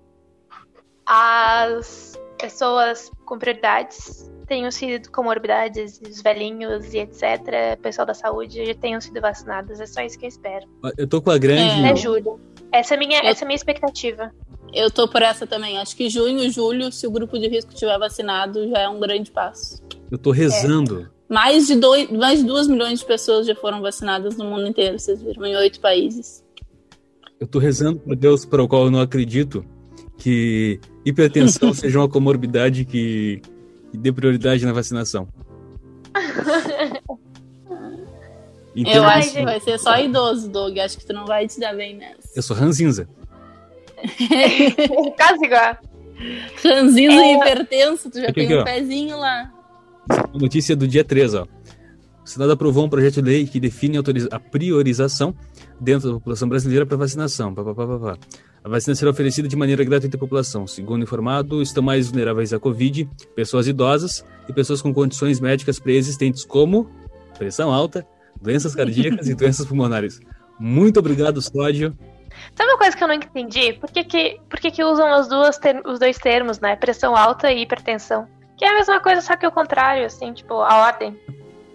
as 1.06 2.20
pessoas 2.38 3.12
com 3.26 3.38
prioridades 3.38 4.30
tenham 4.50 4.72
sido 4.72 5.10
comorbidades, 5.12 6.02
os 6.02 6.22
velhinhos 6.22 6.94
e 6.94 6.98
etc, 6.98 7.80
pessoal 7.82 8.06
da 8.08 8.14
saúde 8.16 8.66
já 8.66 8.74
tenham 8.74 9.00
sido 9.00 9.22
vacinados. 9.22 9.80
É 9.80 9.86
só 9.86 10.02
isso 10.02 10.18
que 10.18 10.26
eu 10.26 10.30
espero. 10.30 10.66
Eu 10.98 11.08
tô 11.08 11.22
com 11.22 11.30
a 11.30 11.38
grande. 11.38 11.86
Até 11.86 11.96
julho. 11.96 12.40
Essa 12.72 12.96
é 12.96 12.98
minha, 12.98 13.20
Eu- 13.20 13.30
essa 13.30 13.44
é 13.44 13.46
a 13.46 13.48
minha 13.48 13.56
expectativa. 13.56 14.32
Eu 14.74 14.92
tô 14.92 15.08
por 15.08 15.22
essa 15.22 15.48
também. 15.48 15.78
Acho 15.78 15.96
que 15.96 16.10
junho 16.10 16.50
julho, 16.52 16.92
se 16.92 17.06
o 17.08 17.12
grupo 17.12 17.38
de 17.40 17.48
risco 17.48 17.72
estiver 17.72 17.98
vacinado, 17.98 18.68
já 18.70 18.80
é 18.80 18.90
um 18.90 19.00
grande 19.00 19.32
passo. 19.32 19.82
Eu 20.12 20.18
tô 20.18 20.32
rezando. 20.32 21.10
Mais 21.30 21.68
de, 21.68 21.76
dois, 21.76 22.10
mais 22.10 22.40
de 22.40 22.46
2 22.46 22.68
milhões 22.68 23.00
de 23.00 23.06
pessoas 23.06 23.46
já 23.46 23.54
foram 23.56 23.82
vacinadas 23.82 24.36
no 24.36 24.46
mundo 24.46 24.66
inteiro, 24.68 24.98
vocês 24.98 25.22
viram, 25.22 25.46
em 25.46 25.56
oito 25.56 25.80
países. 25.80 26.44
Eu 27.40 27.46
tô 27.48 27.60
rezando 27.60 28.00
por 28.00 28.16
Deus 28.16 28.46
para 28.46 28.64
o 28.64 28.68
qual 28.68 28.86
eu 28.86 28.92
não 28.92 29.00
acredito 29.00 29.64
que 30.18 30.80
hipertensão 31.06 31.72
seja 31.74 32.00
uma 32.00 32.10
comorbidade 32.10 32.84
que, 32.84 33.42
que 33.92 33.98
dê 33.98 34.12
prioridade 34.12 34.66
na 34.66 34.74
vacinação. 34.74 35.28
Então, 38.76 38.94
eu 38.94 39.04
Ai, 39.04 39.20
acho 39.20 39.32
que 39.34 39.44
vai 39.44 39.60
ser 39.60 39.78
só 39.80 40.00
idoso, 40.00 40.48
Doug. 40.48 40.78
Acho 40.78 40.98
que 41.00 41.06
tu 41.06 41.12
não 41.12 41.26
vai 41.26 41.48
te 41.48 41.60
dar 41.60 41.76
bem 41.76 41.98
nessa. 41.98 42.30
eu 42.36 42.42
sou 42.42 42.56
ranzinza. 42.56 43.10
Quase 45.18 45.46
igual. 45.46 45.78
Ranzinho 46.64 47.12
É. 47.12 47.34
e 47.34 47.36
hipertenso, 47.36 48.10
tu 48.10 48.20
já 48.22 48.26
Aqui, 48.30 48.34
tem 48.46 48.56
um 48.58 48.62
aqui, 48.62 48.72
ó. 48.72 48.74
pezinho 48.76 49.18
lá. 49.18 49.52
Notícia 50.34 50.76
do 50.76 50.88
dia 50.88 51.04
3, 51.04 51.34
ó. 51.34 51.44
O 52.24 52.28
Senado 52.30 52.52
aprovou 52.52 52.86
um 52.86 52.90
projeto 52.90 53.16
de 53.16 53.22
lei 53.24 53.48
que 53.48 53.60
define 53.60 53.98
autoriza- 53.98 54.30
a 54.32 54.40
priorização 54.40 55.34
dentro 55.80 56.08
da 56.10 56.14
população 56.16 56.48
brasileira 56.48 56.86
para 56.86 56.96
vacinação. 56.96 57.54
Pá, 57.54 57.64
pá, 57.64 57.74
pá. 57.74 58.18
A 58.64 58.70
vacina 58.70 58.94
será 58.96 59.12
oferecida 59.12 59.48
de 59.48 59.56
maneira 59.56 59.84
gratuita 59.84 60.18
à 60.18 60.20
população. 60.20 60.68
Segundo 60.68 61.04
informado, 61.04 61.62
estão 61.62 61.82
mais 61.82 62.10
vulneráveis 62.10 62.52
à 62.54 62.60
Covid 62.60 63.10
pessoas 63.36 63.68
idosas 63.68 64.26
e 64.48 64.54
pessoas 64.54 64.82
com 64.82 64.94
condições 64.94 65.40
médicas 65.40 65.80
pré-existentes, 65.80 66.44
como 66.44 66.90
pressão 67.38 67.72
alta, 67.72 68.06
doenças 68.42 68.76
cardíacas 68.76 69.28
e 69.30 69.34
doenças 69.36 69.66
pulmonares. 69.66 70.20
Muito 70.60 71.00
obrigado, 71.00 71.42
Sódio. 71.42 71.98
Sabe 72.56 72.70
uma 72.70 72.78
coisa 72.78 72.96
que 72.96 73.04
eu 73.04 73.08
não 73.08 73.16
entendi? 73.16 73.74
Por 73.74 73.90
que, 73.92 74.04
que, 74.04 74.40
por 74.50 74.60
que, 74.60 74.72
que 74.72 74.84
usam 74.84 75.08
as 75.14 75.28
duas 75.28 75.58
ter- 75.58 75.82
os 75.86 76.00
dois 76.00 76.18
termos, 76.18 76.60
né? 76.60 76.76
Pressão 76.76 77.16
alta 77.16 77.52
e 77.52 77.62
hipertensão? 77.62 78.28
Que 78.58 78.66
é 78.66 78.70
a 78.70 78.74
mesma 78.76 79.00
coisa, 79.00 79.22
só 79.22 79.38
que 79.38 79.48
o 79.48 79.52
contrário, 79.52 80.06
assim, 80.06 80.34
tipo, 80.34 80.54
a 80.56 80.86
ordem. 80.86 81.18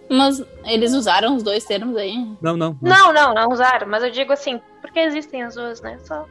Mas 0.09 0.43
eles 0.65 0.93
usaram 0.93 1.35
os 1.35 1.41
dois 1.41 1.65
termos 1.65 1.97
aí. 1.97 2.15
Não, 2.41 2.55
não. 2.55 2.77
não. 2.79 2.89
Não, 2.89 3.13
não, 3.13 3.33
não 3.33 3.49
usaram, 3.51 3.87
mas 3.87 4.03
eu 4.03 4.11
digo 4.11 4.31
assim, 4.31 4.61
porque 4.81 4.99
existem 4.99 5.41
as 5.41 5.55
duas, 5.55 5.81
né? 5.81 5.97
Só. 6.03 6.27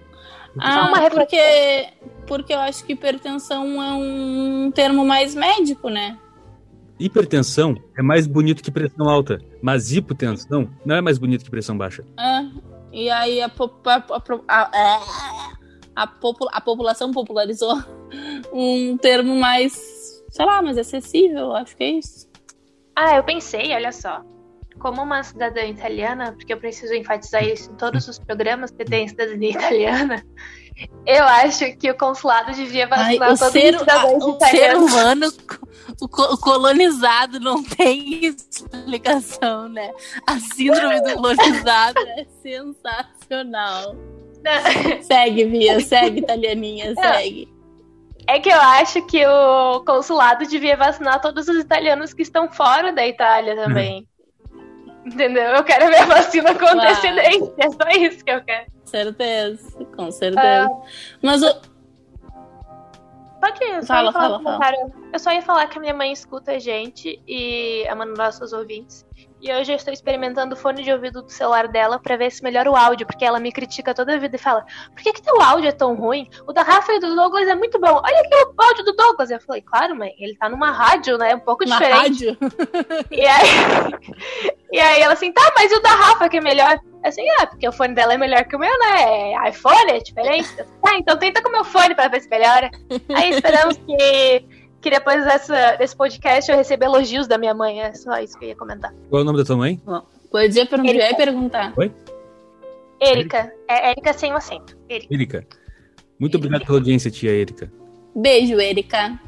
Ah, 0.58 0.86
uma 0.88 1.10
porque, 1.10 1.88
porque 2.26 2.52
eu 2.54 2.60
acho 2.60 2.84
que 2.84 2.92
hipertensão 2.92 3.82
é 3.82 3.92
um 3.92 4.70
termo 4.72 5.04
mais 5.04 5.34
médico, 5.34 5.88
né? 5.88 6.18
Hipertensão 6.98 7.74
é 7.98 8.02
mais 8.02 8.26
bonito 8.26 8.62
que 8.62 8.70
pressão 8.70 9.08
alta, 9.08 9.38
mas 9.60 9.90
hipotensão 9.92 10.70
não 10.86 10.94
é 10.94 11.00
mais 11.00 11.18
bonito 11.18 11.44
que 11.44 11.50
pressão 11.50 11.76
baixa. 11.76 12.04
Ah, 12.16 12.44
e 12.92 13.10
aí 13.10 13.42
a, 13.42 13.48
po- 13.48 13.70
a, 13.84 14.04
a, 14.48 14.62
a, 14.72 15.52
a, 15.96 16.06
popu- 16.06 16.48
a 16.52 16.60
população 16.60 17.10
popularizou 17.10 17.76
um 18.52 18.96
termo 18.96 19.34
mais, 19.34 19.72
sei 20.30 20.46
lá, 20.46 20.62
mais 20.62 20.78
acessível, 20.78 21.52
acho 21.56 21.76
que 21.76 21.82
é 21.82 21.90
isso. 21.98 22.28
Ah, 22.94 23.16
eu 23.16 23.24
pensei, 23.24 23.74
olha 23.74 23.90
só. 23.90 24.22
Como 24.78 25.02
uma 25.02 25.22
cidadã 25.22 25.62
italiana, 25.64 26.32
porque 26.32 26.52
eu 26.52 26.58
preciso 26.58 26.94
enfatizar 26.94 27.42
isso 27.44 27.70
em 27.70 27.74
todos 27.76 28.06
os 28.08 28.18
programas 28.18 28.70
que 28.70 28.84
tem 28.84 29.08
cidadania 29.08 29.50
italiana, 29.50 30.24
eu 31.06 31.24
acho 31.24 31.76
que 31.76 31.90
o 31.90 31.96
consulado 31.96 32.52
devia 32.52 32.88
Ai, 32.90 33.18
vacinar 33.18 33.32
o, 33.32 33.38
todos 33.38 33.52
ser, 33.52 33.76
o 33.76 34.38
ser 34.50 34.76
humano, 34.76 35.32
o, 36.00 36.08
co- 36.08 36.34
o 36.34 36.36
colonizado 36.38 37.38
não 37.40 37.62
tem 37.62 38.26
explicação, 38.26 39.68
né? 39.68 39.90
A 40.26 40.38
síndrome 40.40 41.00
do 41.02 41.14
colonizado 41.14 41.98
é 42.00 42.26
sensacional. 42.42 43.94
Segue, 45.02 45.44
Via, 45.44 45.80
segue, 45.80 46.18
italianinha, 46.18 46.94
segue. 46.94 47.48
É 48.26 48.38
que 48.40 48.48
eu 48.50 48.60
acho 48.60 49.00
que 49.06 49.24
o 49.26 49.80
consulado 49.84 50.46
devia 50.46 50.76
vacinar 50.76 51.20
todos 51.20 51.48
os 51.48 51.56
italianos 51.58 52.12
que 52.12 52.22
estão 52.22 52.50
fora 52.50 52.92
da 52.92 53.06
Itália 53.06 53.54
também. 53.54 54.06
Entendeu? 55.04 55.44
Eu 55.44 55.64
quero 55.64 55.86
ver 55.86 55.98
a 55.98 56.06
vacina 56.06 56.54
com 56.54 56.66
Claro. 56.66 56.80
É 57.58 57.70
só 57.70 57.88
isso 58.00 58.24
que 58.24 58.30
eu 58.30 58.42
quero. 58.42 58.66
Certeza, 58.84 59.84
com 59.96 60.10
certeza. 60.10 60.70
Mas 61.20 61.42
o, 61.42 61.60
Pode 63.44 63.62
ir, 63.62 63.74
eu 63.74 63.82
só 63.82 63.88
Fala, 63.88 64.06
ia 64.06 64.12
falar 64.12 64.28
fala, 64.28 64.38
comentário. 64.38 64.92
Eu 65.12 65.18
só 65.18 65.30
ia 65.30 65.42
falar 65.42 65.66
que 65.66 65.76
a 65.76 65.80
minha 65.80 65.92
mãe 65.92 66.10
escuta 66.10 66.52
a 66.52 66.58
gente 66.58 67.22
e 67.28 67.86
a 67.88 67.94
Manu 67.94 68.14
nossos 68.16 68.54
ouvintes. 68.54 69.06
E 69.44 69.52
hoje 69.52 69.72
eu 69.72 69.76
estou 69.76 69.92
experimentando 69.92 70.54
o 70.54 70.56
fone 70.56 70.82
de 70.82 70.90
ouvido 70.90 71.20
do 71.20 71.30
celular 71.30 71.68
dela 71.68 71.98
pra 71.98 72.16
ver 72.16 72.32
se 72.32 72.42
melhora 72.42 72.70
o 72.70 72.74
áudio, 72.74 73.06
porque 73.06 73.26
ela 73.26 73.38
me 73.38 73.52
critica 73.52 73.92
toda 73.92 74.14
a 74.14 74.18
vida 74.18 74.36
e 74.36 74.38
fala: 74.38 74.64
Por 74.94 75.02
que, 75.02 75.12
que 75.12 75.20
teu 75.20 75.38
áudio 75.38 75.68
é 75.68 75.72
tão 75.72 75.94
ruim? 75.94 76.30
O 76.48 76.52
da 76.54 76.62
Rafa 76.62 76.94
e 76.94 76.98
do 76.98 77.14
Douglas 77.14 77.46
é 77.46 77.54
muito 77.54 77.78
bom. 77.78 78.00
Olha 78.02 78.20
aqui 78.20 78.34
o 78.34 78.62
áudio 78.62 78.84
do 78.86 78.96
Douglas. 78.96 79.30
Eu 79.30 79.38
falei: 79.42 79.60
Claro, 79.60 79.94
mãe, 79.94 80.14
ele 80.18 80.34
tá 80.34 80.48
numa 80.48 80.70
rádio, 80.70 81.18
né? 81.18 81.32
É 81.32 81.36
um 81.36 81.40
pouco 81.40 81.62
diferente. 81.62 82.26
rádio, 82.26 82.38
E 83.12 83.26
aí, 83.26 83.92
e 84.72 84.80
aí 84.80 85.02
ela 85.02 85.12
assim, 85.12 85.30
tá, 85.30 85.52
mas 85.54 85.70
o 85.72 85.80
da 85.82 85.90
Rafa 85.90 86.26
que 86.30 86.38
é 86.38 86.40
melhor. 86.40 86.80
Assim, 87.04 87.22
ah, 87.38 87.46
porque 87.46 87.68
o 87.68 87.72
fone 87.72 87.94
dela 87.94 88.14
é 88.14 88.16
melhor 88.16 88.46
que 88.46 88.56
o 88.56 88.58
meu, 88.58 88.78
né? 88.78 89.34
É 89.34 89.50
iPhone, 89.50 89.90
é 89.90 89.98
diferente. 89.98 90.48
Tá, 90.82 90.96
então 90.96 91.18
tenta 91.18 91.42
com 91.42 91.50
o 91.50 91.52
meu 91.52 91.64
fone 91.64 91.94
pra 91.94 92.08
ver 92.08 92.22
se 92.22 92.30
melhora. 92.30 92.70
Aí 93.14 93.28
esperamos 93.28 93.76
que, 93.76 94.63
que 94.84 94.90
depois 94.90 95.24
dessa, 95.24 95.76
desse 95.76 95.96
podcast 95.96 96.50
eu 96.50 96.56
receba 96.58 96.84
elogios 96.84 97.26
da 97.26 97.38
minha 97.38 97.54
mãe. 97.54 97.80
É 97.80 97.94
só 97.94 98.18
isso 98.20 98.38
que 98.38 98.44
eu 98.44 98.48
ia 98.50 98.56
comentar. 98.56 98.92
Qual 99.08 99.20
é 99.20 99.22
o 99.22 99.24
nome 99.24 99.38
da 99.38 99.44
tua 99.44 99.56
mãe? 99.56 99.80
Podia 100.30 100.66
perguntar, 100.66 100.92
eu 100.94 101.00
ia 101.10 101.16
perguntar. 101.16 101.72
Oi? 101.76 101.90
Érica. 103.00 103.52
É 103.68 103.90
Érica 103.90 104.12
sem 104.12 104.32
o 104.32 104.36
acento. 104.36 104.76
Érica. 104.88 105.14
Erika. 105.14 105.46
Muito 106.18 106.36
obrigado 106.36 106.64
pela 106.66 106.78
audiência, 106.78 107.10
tia 107.10 107.30
Erika. 107.30 107.72
Beijo, 108.14 108.60
Erika. 108.60 109.18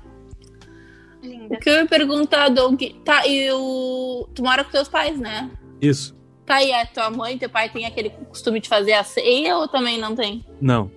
Linda. 1.23 1.55
O 1.55 1.59
que 1.59 1.69
eu 1.69 1.75
ia 1.75 1.87
perguntar, 1.87 2.49
Doug? 2.51 2.81
Tá, 3.05 3.27
e 3.27 3.51
o... 3.51 4.29
Tu 4.35 4.43
mora 4.43 4.63
com 4.63 4.71
teus 4.71 4.89
pais, 4.89 5.19
né? 5.19 5.51
Isso. 5.81 6.15
Tá, 6.45 6.63
e 6.63 6.73
a 6.73 6.87
tua 6.87 7.11
mãe 7.11 7.35
e 7.35 7.39
teu 7.39 7.49
pai 7.51 7.69
tem 7.69 7.85
aquele 7.87 8.11
costume 8.11 8.61
de 8.61 8.69
fazer 8.69 8.93
a 8.93 9.03
ceia 9.03 9.57
ou 9.57 9.67
também 9.67 9.99
não 9.99 10.15
tem? 10.15 10.45
Não. 10.61 10.91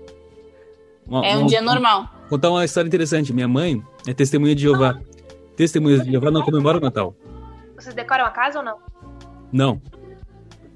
Uma- 1.08 1.26
É 1.26 1.36
um 1.36 1.40
uma- 1.40 1.48
dia 1.48 1.62
normal. 1.62 2.08
Vou 2.22 2.38
contar 2.38 2.52
uma 2.52 2.64
história 2.64 2.88
interessante. 2.88 3.34
Minha 3.34 3.48
mãe 3.48 3.82
é 4.10 4.14
testemunha 4.14 4.56
de 4.56 4.62
Jeová. 4.64 5.00
Testemunhas 5.56 6.04
de 6.04 6.12
Jeová 6.12 6.32
não 6.32 6.42
comemoram 6.42 6.80
o 6.80 6.82
Natal. 6.82 7.16
Vocês 7.76 7.94
decoram 7.94 8.26
a 8.26 8.30
casa 8.32 8.60
ou 8.60 8.66
não? 8.66 8.78
Não. 9.52 9.82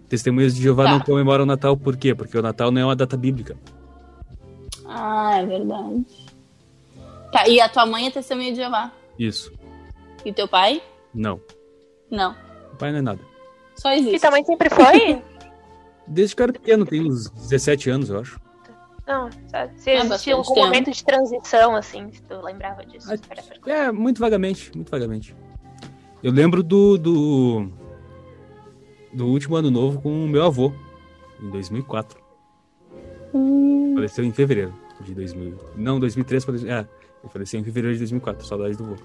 Testemunhas 0.08 0.54
de 0.56 0.62
Jeová 0.62 0.84
Tá. 0.86 0.92
não 0.92 1.00
comemoram 1.00 1.44
o 1.44 1.48
Natal 1.48 1.76
por 1.76 1.98
quê? 1.98 2.14
Porque 2.14 2.38
o 2.38 2.42
Natal 2.42 2.72
não 2.72 2.82
é 2.82 2.86
uma 2.86 2.96
data 2.96 3.18
bíblica. 3.18 3.58
Ah, 4.86 5.38
é 5.38 5.46
verdade. 5.46 6.06
Tá, 7.32 7.48
e 7.48 7.60
a 7.60 7.68
tua 7.68 7.86
mãe 7.86 8.08
é 8.08 8.12
testemunha 8.12 8.52
de 8.52 8.58
Jeová? 8.58 8.92
Isso. 9.18 9.52
E 10.24 10.32
teu 10.32 10.48
pai? 10.48 10.82
Não. 11.14 11.40
Não. 12.12 12.36
O 12.74 12.76
pai 12.78 12.92
não 12.92 13.00
é 13.00 13.02
nada. 13.02 13.20
Só 13.76 13.92
E 13.92 14.00
existe. 14.00 14.20
também 14.20 14.44
sempre 14.46 14.70
foi? 14.70 15.22
Desde 16.08 16.36
que 16.36 16.42
eu 16.42 16.44
era 16.44 16.54
pequeno, 16.54 16.86
tem 16.86 17.02
uns 17.02 17.30
17 17.30 17.90
anos, 17.90 18.10
eu 18.10 18.20
acho. 18.20 18.40
Não, 19.06 19.30
sabe? 19.48 19.74
Se 19.78 19.92
existia 19.92 20.10
bastante 20.10 20.32
algum 20.32 20.54
tempo. 20.54 20.66
momento 20.66 20.92
de 20.92 21.04
transição, 21.04 21.76
assim, 21.76 22.10
se 22.12 22.22
tu 22.24 22.42
lembrava 22.42 22.86
disso. 22.86 23.10
Ah, 23.12 23.70
É, 23.70 23.92
muito 23.92 24.20
vagamente, 24.20 24.72
muito 24.74 24.90
vagamente. 24.90 25.36
Eu 26.22 26.32
lembro 26.32 26.64
do, 26.64 26.98
do. 26.98 27.70
do 29.14 29.28
último 29.28 29.58
ano 29.58 29.70
novo 29.70 30.02
com 30.02 30.10
o 30.24 30.28
meu 30.28 30.44
avô, 30.46 30.72
em 31.42 31.50
2004. 31.50 32.18
Hum, 33.34 33.94
Faleceu 33.96 34.24
em 34.24 34.32
fevereiro 34.32 34.74
de 35.02 35.14
2000. 35.14 35.58
Não, 35.76 36.00
2003 36.00 36.46
para. 36.46 36.56
É, 36.56 36.80
ele 36.80 37.32
faleceu 37.32 37.60
em 37.60 37.64
fevereiro 37.64 37.94
de 37.96 38.00
2004, 38.00 38.46
saudade 38.46 38.78
do 38.78 38.86
vô. 38.86 38.96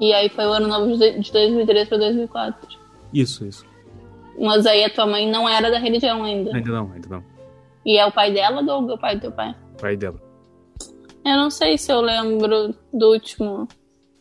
E 0.00 0.12
aí 0.14 0.28
foi 0.28 0.46
o 0.46 0.52
ano 0.52 0.68
novo 0.68 0.96
de 0.96 1.18
de 1.18 1.32
2003 1.32 1.88
pra 1.88 1.98
2004. 1.98 2.78
Isso, 3.12 3.44
isso. 3.44 3.66
Mas 4.38 4.64
aí 4.64 4.84
a 4.84 4.90
tua 4.90 5.06
mãe 5.06 5.28
não 5.30 5.48
era 5.48 5.70
da 5.70 5.78
religião 5.78 6.22
ainda. 6.22 6.54
Ainda 6.54 6.70
não, 6.70 6.92
ainda 6.92 7.08
não. 7.08 7.24
E 7.84 7.98
é 7.98 8.06
o 8.06 8.12
pai 8.12 8.32
dela 8.32 8.62
ou 8.62 8.90
é 8.90 8.94
o 8.94 8.98
pai 8.98 9.16
do 9.16 9.20
teu 9.22 9.32
pai? 9.32 9.54
Pai 9.80 9.96
dela. 9.96 10.20
Eu 11.24 11.36
não 11.36 11.50
sei 11.50 11.76
se 11.76 11.92
eu 11.92 12.00
lembro 12.00 12.74
do 12.92 13.12
último. 13.12 13.68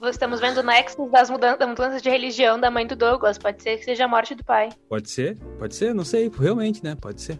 Estamos 0.03 0.39
vendo 0.39 0.59
o 0.59 0.63
nexus 0.63 1.11
das 1.11 1.29
mudan 1.29 1.57
da 1.57 1.67
mudança 1.67 1.99
de 2.01 2.09
religião 2.09 2.59
da 2.59 2.71
mãe 2.71 2.87
do 2.87 2.95
Douglas. 2.95 3.37
Pode 3.37 3.61
ser 3.61 3.77
que 3.77 3.83
seja 3.85 4.05
a 4.05 4.07
morte 4.07 4.33
do 4.33 4.43
pai. 4.43 4.69
Pode 4.87 5.09
ser? 5.09 5.37
Pode 5.57 5.75
ser? 5.75 5.93
Não 5.93 6.05
sei, 6.05 6.29
realmente, 6.29 6.83
né? 6.83 6.95
Pode 6.95 7.21
ser. 7.21 7.39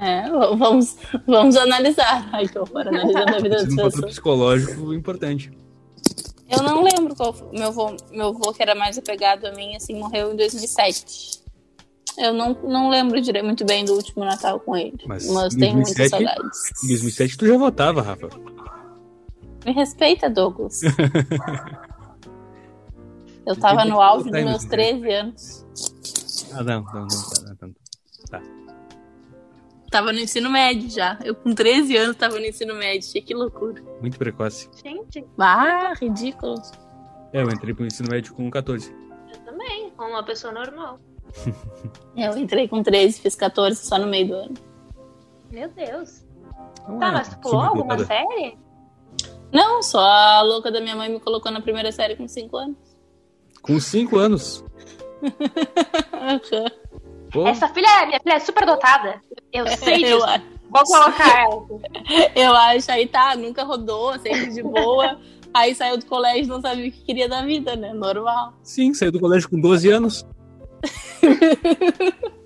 É, 0.00 0.28
vamos, 0.28 0.96
vamos 1.26 1.56
analisar. 1.56 2.28
Ai, 2.32 2.46
que 2.48 2.58
horror, 2.58 2.88
analisando 2.88 3.36
a 3.36 3.38
vida 3.40 3.56
Precisa 3.62 3.66
das 3.66 3.68
de 3.68 3.72
um 3.74 3.76
fator 3.76 3.90
pessoas. 3.92 4.10
psicológico 4.12 4.94
importante. 4.94 5.50
Eu 6.50 6.62
não 6.62 6.82
lembro 6.82 7.14
qual 7.16 7.32
foi. 7.32 7.48
Meu 7.58 7.68
avô, 7.68 7.96
meu 8.10 8.28
avô, 8.28 8.52
que 8.52 8.62
era 8.62 8.74
mais 8.74 8.98
apegado 8.98 9.46
a 9.46 9.52
mim, 9.52 9.74
assim, 9.74 9.94
morreu 9.98 10.32
em 10.32 10.36
2007. 10.36 11.41
Eu 12.18 12.32
não, 12.34 12.52
não 12.62 12.88
lembro 12.90 13.20
direito 13.20 13.44
muito 13.44 13.64
bem 13.64 13.84
do 13.84 13.94
último 13.94 14.24
Natal 14.24 14.60
com 14.60 14.76
ele. 14.76 14.98
Mas 15.06 15.26
Mas, 15.30 15.54
tenho 15.54 15.74
muitas 15.76 15.94
2007? 15.94 16.10
saudades. 16.10 16.84
Em 16.84 16.88
2007 16.88 17.38
tu 17.38 17.46
já 17.46 17.56
votava, 17.56 18.02
Rafa. 18.02 18.28
Me 19.64 19.72
respeita, 19.72 20.28
Douglas. 20.28 20.80
Eu 23.44 23.56
tava 23.56 23.84
no 23.84 24.00
auge 24.00 24.30
dos 24.30 24.42
meus 24.44 24.64
13 24.64 25.10
anos. 25.12 25.66
Ah, 26.52 26.62
não, 26.62 26.82
não, 26.82 27.00
não, 27.00 27.08
tá, 27.08 27.56
não, 27.60 27.68
não. 27.68 28.42
Tava 29.90 30.12
no 30.12 30.20
ensino 30.20 30.48
médio 30.48 30.88
já. 30.88 31.18
Eu 31.22 31.34
com 31.34 31.54
13 31.54 31.96
anos 31.96 32.16
tava 32.16 32.38
no 32.38 32.46
ensino 32.46 32.74
médio. 32.74 33.08
Que 33.22 33.34
loucura. 33.34 33.82
Muito 34.00 34.16
precoce. 34.18 34.68
Gente, 34.82 35.24
Ah, 35.38 35.92
ridículo. 36.00 36.54
É, 37.32 37.42
eu 37.42 37.50
entrei 37.50 37.74
pro 37.74 37.84
ensino 37.86 38.08
médio 38.10 38.32
com 38.34 38.50
14. 38.50 38.94
eu 39.32 39.38
também, 39.40 39.90
como 39.96 40.10
uma 40.10 40.22
pessoa 40.24 40.52
normal. 40.52 40.98
Eu 42.16 42.36
entrei 42.36 42.68
com 42.68 42.82
13, 42.82 43.20
fiz 43.20 43.34
14 43.34 43.76
só 43.86 43.98
no 43.98 44.06
meio 44.06 44.28
do 44.28 44.34
ano. 44.34 44.54
Meu 45.50 45.68
Deus. 45.70 46.24
Não 46.88 46.98
Tá, 46.98 47.08
é 47.08 47.12
mas 47.12 47.28
tu 47.28 47.38
pulou 47.38 47.60
alguma 47.60 47.98
série? 48.04 48.56
Não, 49.52 49.82
só 49.82 50.00
a 50.00 50.42
louca 50.42 50.70
da 50.70 50.80
minha 50.80 50.96
mãe 50.96 51.08
me 51.10 51.20
colocou 51.20 51.50
na 51.52 51.60
primeira 51.60 51.92
série 51.92 52.16
com 52.16 52.26
5 52.26 52.56
anos. 52.56 52.76
Com 53.60 53.78
5 53.78 54.18
anos. 54.18 54.64
Pô, 57.30 57.46
Essa 57.46 57.68
filha, 57.68 58.06
minha 58.06 58.20
filha 58.20 58.34
é 58.34 58.40
super 58.40 58.66
dotada. 58.66 59.20
Eu 59.52 59.66
sei 59.78 60.04
eu, 60.04 60.18
disso. 60.18 60.24
acho, 60.24 60.44
Vou 60.70 60.82
colocar 60.84 61.42
ela. 61.42 61.66
eu 62.34 62.52
acho, 62.54 62.90
aí 62.90 63.06
tá, 63.06 63.36
nunca 63.36 63.62
rodou, 63.62 64.18
sempre 64.18 64.52
de 64.52 64.62
boa. 64.62 65.18
Aí 65.54 65.74
saiu 65.74 65.98
do 65.98 66.06
colégio 66.06 66.46
não 66.48 66.62
sabia 66.62 66.88
o 66.88 66.90
que 66.90 67.00
queria 67.04 67.28
da 67.28 67.42
vida, 67.42 67.76
né? 67.76 67.92
Normal. 67.92 68.54
sim, 68.62 68.94
saiu 68.94 69.12
do 69.12 69.20
colégio 69.20 69.50
com 69.50 69.60
12 69.60 69.90
anos. 69.90 70.26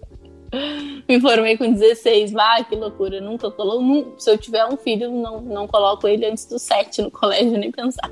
Me 1.09 1.21
formei 1.21 1.57
com 1.57 1.73
16, 1.73 2.33
vai, 2.33 2.65
que 2.65 2.75
loucura. 2.77 3.21
Nunca 3.21 3.51
colo... 3.51 3.81
nu- 3.81 4.15
Se 4.19 4.31
eu 4.31 4.39
tiver 4.39 4.65
um 4.67 4.77
filho, 4.77 5.11
não, 5.11 5.41
não 5.41 5.67
coloco 5.67 6.07
ele 6.09 6.27
antes 6.27 6.45
dos 6.47 6.63
7 6.63 7.03
no 7.03 7.11
colégio, 7.11 7.53
nem 7.59 7.71
pensar. 7.71 8.11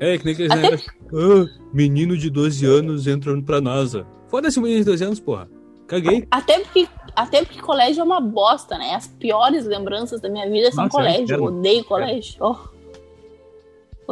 É, 0.00 0.18
que 0.18 0.24
nem 0.24 0.34
aqueles 0.34 0.50
Até- 0.52 0.62
negócios. 0.62 0.90
Ah, 1.12 1.60
menino 1.72 2.16
de 2.16 2.30
12 2.30 2.66
anos 2.66 3.06
entrando 3.06 3.44
pra 3.44 3.60
NASA. 3.60 4.06
Foda-se 4.28 4.58
menino 4.60 4.80
de 4.80 4.86
12 4.86 5.04
anos, 5.04 5.20
porra. 5.20 5.48
Caguei. 5.86 6.26
Até 6.30 6.60
porque, 6.60 6.88
até 7.14 7.44
porque 7.44 7.60
colégio 7.60 8.00
é 8.00 8.04
uma 8.04 8.20
bosta, 8.20 8.76
né? 8.78 8.94
As 8.94 9.06
piores 9.06 9.66
lembranças 9.66 10.20
da 10.20 10.28
minha 10.28 10.48
vida 10.48 10.72
são 10.72 10.84
Nossa, 10.84 10.96
é 10.96 11.00
colégio. 11.02 11.20
Eu 11.20 11.24
inferno. 11.24 11.46
odeio 11.58 11.84
colégio. 11.84 12.36
Oh. 12.40 12.56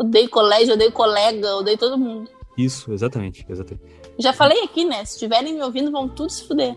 Odeio 0.01 0.29
colégio, 0.29 0.75
odeio 0.75 0.93
colega, 0.93 1.57
odeio 1.57 1.79
todo 1.79 1.99
mundo. 1.99 2.31
Isso, 2.57 2.93
exatamente, 2.93 3.45
exatamente. 3.49 3.85
Já 4.19 4.33
falei 4.33 4.63
aqui, 4.65 4.85
né? 4.85 5.05
Se 5.05 5.15
estiverem 5.15 5.55
me 5.55 5.63
ouvindo, 5.63 5.91
vão 5.91 6.09
tudo 6.09 6.31
se 6.31 6.47
fuder. 6.47 6.77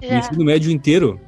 No 0.00 0.08
Já. 0.08 0.18
ensino 0.18 0.44
médio 0.44 0.70
inteiro, 0.70 1.20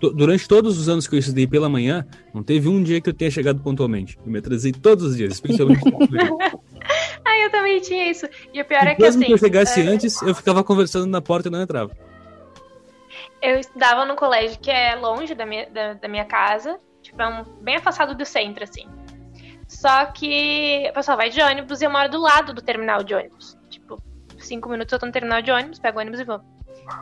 durante 0.00 0.46
todos 0.46 0.78
os 0.78 0.88
anos 0.88 1.06
que 1.06 1.14
eu 1.14 1.18
estudei 1.18 1.46
pela 1.46 1.68
manhã, 1.68 2.06
não 2.32 2.42
teve 2.42 2.68
um 2.68 2.82
dia 2.82 3.00
que 3.00 3.08
eu 3.08 3.14
tenha 3.14 3.30
chegado 3.30 3.60
pontualmente. 3.60 4.18
Eu 4.24 4.30
me 4.30 4.38
atrasei 4.38 4.72
todos 4.72 5.04
os 5.04 5.16
dias, 5.16 5.34
especialmente. 5.34 5.82
Ai, 7.24 7.44
eu 7.44 7.50
também 7.50 7.80
tinha 7.80 8.10
isso. 8.10 8.26
E 8.52 8.60
o 8.60 8.64
pior 8.64 8.86
é 8.86 8.94
que 8.94 9.02
Mesmo 9.02 9.22
assim. 9.22 9.26
que 9.26 9.32
eu 9.32 9.38
chegasse 9.38 9.80
é, 9.80 9.84
antes, 9.84 10.22
eu 10.22 10.34
ficava 10.34 10.62
conversando 10.62 11.06
na 11.06 11.20
porta 11.20 11.48
e 11.48 11.50
não 11.50 11.60
entrava. 11.60 11.90
Eu 13.42 13.58
estudava 13.58 14.04
num 14.04 14.16
colégio 14.16 14.58
que 14.60 14.70
é 14.70 14.94
longe 14.94 15.34
da 15.34 15.46
minha, 15.46 15.68
da, 15.70 15.94
da 15.94 16.08
minha 16.08 16.24
casa, 16.24 16.78
tipo, 17.02 17.20
é 17.20 17.28
um, 17.28 17.44
bem 17.62 17.76
afastado 17.76 18.14
do 18.14 18.24
centro, 18.24 18.64
assim. 18.64 18.86
Só 19.66 20.06
que 20.06 20.88
o 20.90 20.94
pessoal 20.94 21.16
vai 21.16 21.28
de 21.30 21.40
ônibus 21.42 21.80
e 21.80 21.84
eu 21.84 21.90
moro 21.90 22.08
do 22.08 22.20
lado 22.20 22.54
do 22.54 22.62
terminal 22.62 23.02
de 23.02 23.14
ônibus. 23.14 23.56
Cinco 24.48 24.68
minutos 24.68 24.92
eu 24.92 24.98
tô 24.98 25.06
no 25.06 25.12
terminal 25.12 25.42
de 25.42 25.50
ônibus, 25.50 25.78
pego 25.78 25.98
o 25.98 26.00
ônibus 26.00 26.20
e 26.20 26.24
vou. 26.24 26.40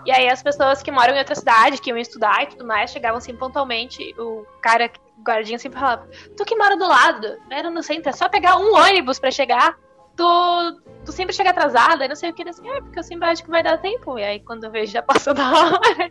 E 0.04 0.11
aí 0.11 0.28
as 0.28 0.42
pessoas 0.42 0.82
que 0.82 0.90
moram 0.90 1.14
em 1.14 1.18
outra 1.18 1.35
cidade, 1.35 1.80
que 1.80 1.90
iam 1.90 1.96
estudar 1.96 2.42
e 2.42 2.46
tudo 2.46 2.66
mais, 2.66 2.90
chegavam 2.90 3.18
assim 3.18 3.35
pontualmente. 3.37 4.14
O 4.18 4.44
cara, 4.61 4.90
o 5.16 5.22
guardinha 5.22 5.59
sempre 5.59 5.78
falava, 5.78 6.09
tu 6.37 6.44
que 6.44 6.56
mora 6.56 6.76
do 6.76 6.87
lado, 6.87 7.38
era 7.50 7.70
no 7.70 7.82
centro, 7.82 8.11
é 8.11 8.12
só 8.12 8.28
pegar 8.28 8.59
um 8.59 8.74
ônibus 8.74 9.18
pra 9.18 9.30
chegar. 9.30 9.78
Tu, 10.16 10.82
tu 11.04 11.12
sempre 11.12 11.35
chega 11.35 11.50
atrasada, 11.50 12.09
não 12.09 12.16
sei 12.16 12.30
o 12.30 12.32
que, 12.32 12.48
assim, 12.48 12.68
é, 12.68 12.80
porque 12.80 12.98
eu 12.98 13.04
sempre 13.04 13.28
acho 13.28 13.44
que 13.44 13.50
vai 13.50 13.62
dar 13.62 13.78
tempo. 13.78 14.18
E 14.18 14.24
aí 14.24 14.40
quando 14.40 14.64
eu 14.64 14.70
vejo 14.70 14.92
já 14.92 15.02
passou 15.02 15.32
da 15.32 15.48
hora. 15.48 16.11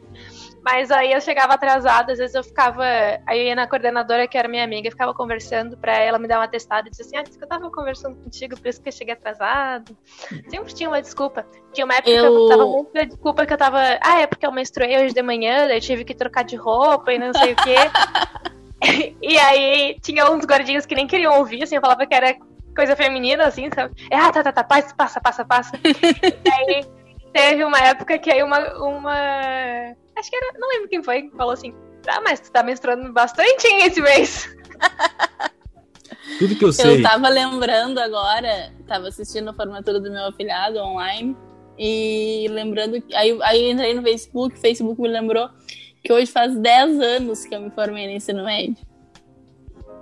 Mas 0.66 0.90
aí 0.90 1.12
eu 1.12 1.22
chegava 1.22 1.54
atrasada, 1.54 2.14
às 2.14 2.18
vezes 2.18 2.34
eu 2.34 2.44
ficava. 2.44 2.84
Aí 3.28 3.40
eu 3.40 3.46
ia 3.46 3.56
na 3.56 3.68
coordenadora, 3.68 4.28
que 4.28 4.36
era 4.36 4.48
minha 4.48 4.64
amiga, 4.64 4.88
e 4.88 4.92
ficava 4.92 5.14
conversando 5.14 5.78
pra 5.78 5.94
ela 5.96 6.18
me 6.18 6.28
dar 6.28 6.40
uma 6.40 6.48
testada 6.48 6.88
e 6.88 6.90
disse 6.90 7.04
assim: 7.04 7.18
Ah, 7.18 7.22
disse 7.22 7.38
que 7.38 7.44
eu 7.44 7.48
tava 7.48 7.70
conversando 7.70 8.16
contigo, 8.16 8.60
por 8.60 8.68
isso 8.68 8.82
que 8.82 8.90
eu 8.90 8.94
cheguei 8.94 9.14
atrasado. 9.14 9.96
Sempre 10.50 10.74
tinha 10.74 10.90
uma 10.90 11.00
desculpa. 11.04 11.46
Tinha 11.72 11.86
uma 11.86 11.94
época 11.94 12.10
que 12.10 12.18
Eu- 12.18 12.34
eu 12.34 12.48
tava 12.48 12.66
muito 12.66 12.92
da 12.92 13.04
desculpa 13.04 13.46
que 13.46 13.54
eu 13.54 13.58
tava. 13.60 13.80
Ah, 14.04 14.22
é 14.22 14.26
porque 14.26 14.44
eu 14.44 14.52
menstruei 14.52 14.98
hoje 14.98 15.14
de 15.14 15.22
manhã, 15.22 15.68
daí 15.68 15.78
eu 15.78 15.82
tive 15.82 16.04
que 16.04 16.16
trocar 16.16 16.44
de 16.44 16.56
roupa 16.56 17.14
e 17.14 17.20
não 17.20 17.32
sei 17.32 17.54
o 17.54 17.56
quê. 17.58 17.76
e 19.22 19.38
aí 19.38 19.98
tinha 20.02 20.30
uns 20.32 20.46
gordinhos 20.46 20.88
que 20.88 20.96
nem 20.96 21.06
queriam 21.06 21.38
ouvir, 21.38 21.62
assim, 21.62 21.76
eu 21.76 21.82
falava 21.82 22.08
que 22.08 22.16
era 22.16 22.36
coisa 22.76 22.96
feminina, 22.96 23.46
assim, 23.46 23.70
sabe? 23.74 23.94
É, 24.12 24.18
ah, 24.18 24.32
tá, 24.32 24.42
tá, 24.42 24.52
tá, 24.52 24.64
passa, 24.64 24.96
passa, 24.96 25.22
passa, 25.22 25.46
passa. 25.46 25.78
e 26.44 26.50
aí 26.52 26.86
teve 27.36 27.66
uma 27.66 27.78
época 27.80 28.18
que 28.18 28.32
aí 28.32 28.42
uma, 28.42 28.60
uma. 28.78 29.14
Acho 30.16 30.30
que 30.30 30.36
era. 30.38 30.58
Não 30.58 30.70
lembro 30.70 30.88
quem 30.88 31.04
foi 31.04 31.24
que 31.24 31.36
falou 31.36 31.52
assim. 31.52 31.76
Ah, 32.08 32.22
mas 32.22 32.40
tu 32.40 32.50
tá 32.52 32.64
menstruando 32.64 33.12
bastante 33.12 33.68
hein, 33.68 33.86
esse 33.86 34.02
mês. 34.02 34.56
Tudo 36.40 36.56
que 36.56 36.64
eu 36.64 36.72
sei. 36.72 37.00
Eu 37.00 37.04
tava 37.04 37.28
lembrando 37.28 38.00
agora, 38.00 38.72
tava 38.88 39.10
assistindo 39.10 39.50
a 39.50 39.54
formatura 39.54 40.00
do 40.00 40.10
meu 40.10 40.28
afilhado 40.28 40.80
online. 40.80 41.36
E 41.78 42.48
lembrando, 42.50 43.04
aí, 43.14 43.38
aí 43.42 43.72
entrei 43.72 43.94
no 43.94 44.02
Facebook, 44.02 44.56
o 44.56 44.62
Facebook 44.62 45.02
me 45.02 45.10
lembrou 45.10 45.50
que 46.02 46.14
hoje 46.14 46.32
faz 46.32 46.56
10 46.56 47.00
anos 47.02 47.44
que 47.44 47.54
eu 47.54 47.60
me 47.60 47.70
formei 47.72 48.08
no 48.08 48.14
ensino 48.14 48.46
médio. 48.46 48.78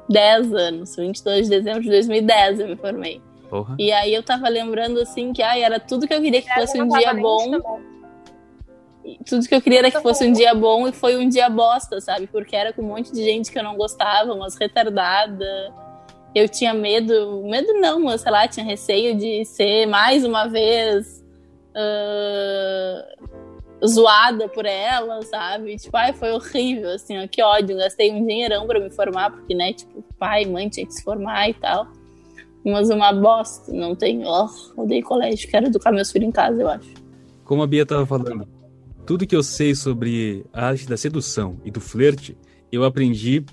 10 0.10 0.54
anos, 0.54 0.96
22 0.96 1.50
de 1.50 1.58
dezembro 1.58 1.82
de 1.82 1.90
2010 1.90 2.60
eu 2.60 2.68
me 2.68 2.76
formei. 2.76 3.22
Porra. 3.54 3.76
E 3.78 3.92
aí 3.92 4.12
eu 4.12 4.24
tava 4.24 4.50
lembrando 4.50 5.00
assim 5.00 5.32
que 5.32 5.44
ai, 5.44 5.62
era 5.62 5.80
tudo 5.80 6.08
que 6.08 6.14
eu 6.16 6.20
queria 6.20 6.42
que 6.42 6.52
fosse 6.56 6.82
um 6.82 6.88
dia 6.88 7.14
bom. 7.14 7.52
Tudo 9.30 9.48
que 9.48 9.54
eu 9.54 9.62
queria 9.62 9.78
era 9.78 9.92
que 9.92 10.02
fosse 10.02 10.26
um 10.26 10.34
dia 10.34 10.56
bom 10.56 10.88
e 10.88 10.92
foi 10.92 11.18
um 11.18 11.30
dia 11.30 11.48
bosta, 11.52 12.02
sabe? 12.02 12.26
Porque 12.26 12.56
era 12.56 12.74
com 12.74 12.82
um 12.82 12.88
monte 12.88 13.14
de 13.14 13.24
gente 13.24 13.52
que 13.52 13.60
eu 13.60 13.64
não 13.64 13.76
gostava, 13.76 14.34
umas 14.34 14.56
retardada. 14.56 15.72
Eu 16.34 16.50
tinha 16.50 16.74
medo, 16.74 17.44
medo 17.44 17.74
não, 17.74 18.00
mas 18.00 18.22
sei 18.22 18.32
lá, 18.32 18.48
tinha 18.48 18.66
receio 18.66 19.16
de 19.16 19.46
ser 19.46 19.86
mais 19.86 20.26
uma 20.26 20.48
vez 20.48 21.24
uh, 21.76 23.28
zoada 23.86 24.50
por 24.50 24.66
ela, 24.66 25.22
sabe? 25.22 25.76
Tipo, 25.76 25.96
ai, 25.96 26.12
foi 26.12 26.32
horrível, 26.32 26.90
assim, 26.90 27.24
ó, 27.24 27.28
que 27.28 27.44
ódio. 27.44 27.78
Gastei 27.78 28.12
um 28.12 28.26
dinheirão 28.26 28.66
pra 28.66 28.80
me 28.80 28.90
formar, 28.90 29.30
porque, 29.30 29.54
né, 29.54 29.74
tipo, 29.74 30.04
pai, 30.18 30.44
mãe 30.46 30.70
tinha 30.70 30.88
que 30.88 30.94
se 30.94 31.04
formar 31.04 31.48
e 31.50 31.54
tal. 31.54 31.88
Mas 32.66 32.90
uma 32.90 33.12
bosta, 33.12 33.72
não 33.72 33.96
tenho. 33.96 34.28
Oh, 34.28 34.82
odeio 34.82 35.04
colégio, 35.04 35.50
quero 35.50 35.68
educar 35.68 35.92
meus 35.92 36.12
filhos 36.12 36.30
em 36.30 36.32
casa, 36.32 36.62
eu 36.62 36.70
acho. 36.70 36.94
Como 37.44 37.62
a 37.62 37.68
Bia 37.68 37.86
tava 37.86 38.06
falando, 38.06 38.48
tudo 39.06 39.28
que 39.28 39.36
eu 39.36 39.44
sei 39.44 39.76
sobre 39.76 40.46
a 40.54 40.68
arte 40.68 40.88
da 40.88 40.96
sedução 40.96 41.58
e 41.66 41.72
do 41.72 41.82
flerte, 41.82 42.38
eu 42.72 42.84
aprendi 42.84 43.46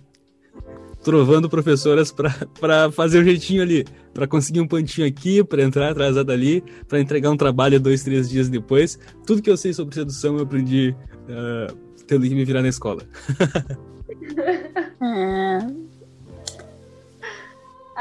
trovando 1.03 1.49
professoras 1.49 2.13
para 2.13 2.93
fazer 2.93 3.19
o 3.19 3.23
um 3.23 3.25
jeitinho 3.25 3.63
ali, 3.63 3.85
para 4.13 4.27
conseguir 4.27 4.61
um 4.61 4.69
pontinho 4.69 5.07
aqui, 5.07 5.43
para 5.43 5.63
entrar 5.63 5.91
atrasado 5.91 6.31
ali, 6.31 6.63
para 6.87 7.01
entregar 7.01 7.31
um 7.31 7.37
trabalho 7.37 7.81
dois, 7.81 8.03
três 8.03 8.29
dias 8.29 8.49
depois. 8.49 8.99
Tudo 9.27 9.43
que 9.43 9.51
eu 9.51 9.57
sei 9.57 9.73
sobre 9.73 9.95
sedução 9.95 10.37
eu 10.37 10.43
aprendi 10.43 10.95
uh, 11.25 11.75
tendo 12.07 12.29
que 12.29 12.35
me 12.35 12.45
virar 12.45 12.63
na 12.63 12.69
escola. 12.69 13.03
é. 15.03 15.81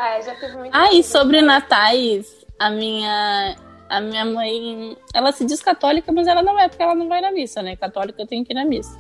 Ah, 0.02 0.22
já 0.22 0.34
teve 0.36 0.56
muito. 0.56 0.74
Ah, 0.74 0.94
e 0.94 1.04
sobre 1.04 1.42
natais, 1.42 2.34
a 2.58 2.70
minha 2.70 3.56
a 3.90 4.00
minha 4.00 4.24
mãe, 4.24 4.96
ela 5.14 5.34
se 5.34 5.44
diz 5.44 5.62
católica, 5.62 6.10
mas 6.12 6.26
ela 6.26 6.42
não 6.42 6.58
é, 6.58 6.70
porque 6.70 6.84
ela 6.84 6.96
não 6.96 7.10
vai 7.10 7.20
na 7.20 7.32
missa, 7.32 7.62
né? 7.62 7.76
Católica 7.76 8.26
tem 8.26 8.44
que 8.44 8.54
ir 8.54 8.56
na 8.56 8.64
missa. 8.64 8.98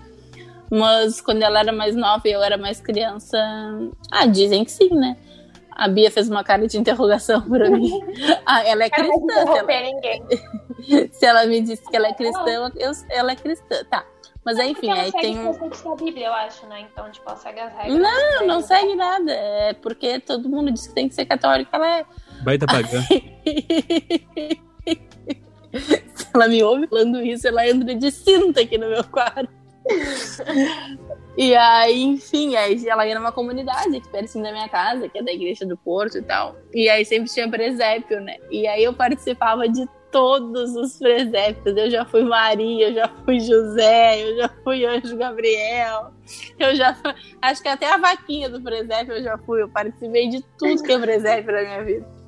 Mas 0.69 1.21
quando 1.21 1.41
ela 1.41 1.59
era 1.61 1.71
mais 1.71 1.95
nova 1.95 2.27
e 2.27 2.31
eu 2.31 2.43
era 2.43 2.57
mais 2.57 2.81
criança, 2.81 3.37
ah, 4.11 4.25
dizem 4.25 4.65
que 4.65 4.71
sim, 4.71 4.89
né? 4.93 5.15
A 5.71 5.87
Bia 5.87 6.11
fez 6.11 6.29
uma 6.29 6.43
cara 6.43 6.67
de 6.67 6.77
interrogação 6.77 7.41
para 7.47 7.69
mim. 7.69 7.89
Ah, 8.45 8.63
ela 8.67 8.83
é 8.83 8.89
cristã. 8.89 9.45
Se 9.45 9.57
ela... 9.57 9.81
ninguém. 9.81 10.23
se 11.13 11.25
ela 11.25 11.45
me 11.45 11.61
disse 11.61 11.87
que 11.87 11.95
ela 11.95 12.07
é 12.07 12.13
cristã, 12.13 12.71
eu, 12.75 12.91
ela 13.09 13.31
é 13.31 13.35
cristã. 13.35 13.85
Tá. 13.89 14.03
Mas 14.49 14.57
não, 14.57 14.65
enfim, 14.65 14.89
aí 14.89 15.11
tem 15.11 15.37
um. 15.37 15.51
a 15.51 15.95
Bíblia, 15.95 16.25
eu 16.25 16.33
acho, 16.33 16.65
né? 16.65 16.81
Então, 16.91 17.11
tipo, 17.11 17.29
ela 17.29 17.37
segue 17.37 17.59
as 17.59 17.71
regras. 17.71 17.99
Não, 17.99 18.47
não 18.47 18.61
segue 18.61 18.95
nada. 18.95 19.31
É 19.31 19.73
porque 19.73 20.19
todo 20.19 20.49
mundo 20.49 20.71
diz 20.71 20.87
que 20.87 20.95
tem 20.95 21.07
que 21.07 21.13
ser 21.13 21.25
católica, 21.25 21.69
ela 21.73 21.99
é. 21.99 22.05
Baita 22.41 22.65
pagã. 22.65 22.99
Se 26.15 26.27
ela 26.33 26.47
me 26.47 26.63
ouve 26.63 26.87
falando 26.87 27.21
isso, 27.21 27.47
ela 27.47 27.67
entra 27.67 27.93
de 27.93 28.09
cinta 28.09 28.61
aqui 28.61 28.75
no 28.75 28.89
meu 28.89 29.03
quarto. 29.03 29.53
e 31.37 31.55
aí, 31.55 32.01
enfim, 32.01 32.55
aí 32.55 32.87
ela 32.87 33.05
ia 33.05 33.13
numa 33.13 33.31
comunidade 33.31 33.95
aqui 33.95 34.09
pertinho 34.09 34.43
da 34.43 34.51
minha 34.51 34.67
casa, 34.67 35.07
que 35.07 35.19
é 35.19 35.21
da 35.21 35.31
igreja 35.31 35.63
do 35.63 35.77
Porto 35.77 36.17
e 36.17 36.23
tal. 36.23 36.55
E 36.73 36.89
aí 36.89 37.05
sempre 37.05 37.31
tinha 37.31 37.47
presépio, 37.47 38.19
né? 38.19 38.37
E 38.49 38.65
aí 38.65 38.83
eu 38.83 38.93
participava 38.93 39.69
de 39.69 39.87
todos 40.11 40.75
os 40.75 40.97
presépios. 40.97 41.75
Eu 41.75 41.89
já 41.89 42.05
fui 42.05 42.23
Maria, 42.23 42.89
eu 42.89 42.93
já 42.93 43.09
fui 43.25 43.39
José, 43.39 44.23
eu 44.23 44.37
já 44.37 44.49
fui 44.63 44.85
Anjo 44.85 45.17
Gabriel. 45.17 46.11
Eu 46.57 46.75
já 46.75 46.95
acho 47.41 47.61
que 47.61 47.67
até 47.67 47.91
a 47.91 47.97
vaquinha 47.97 48.49
do 48.49 48.61
presépio 48.61 49.13
eu 49.13 49.23
já 49.23 49.37
fui. 49.37 49.61
Eu 49.61 49.69
participei 49.69 50.29
de 50.29 50.43
tudo 50.57 50.83
que 50.83 50.91
é 50.91 50.99
presépio 50.99 51.51
na 51.51 51.61
minha 51.61 51.83
vida. 51.83 52.19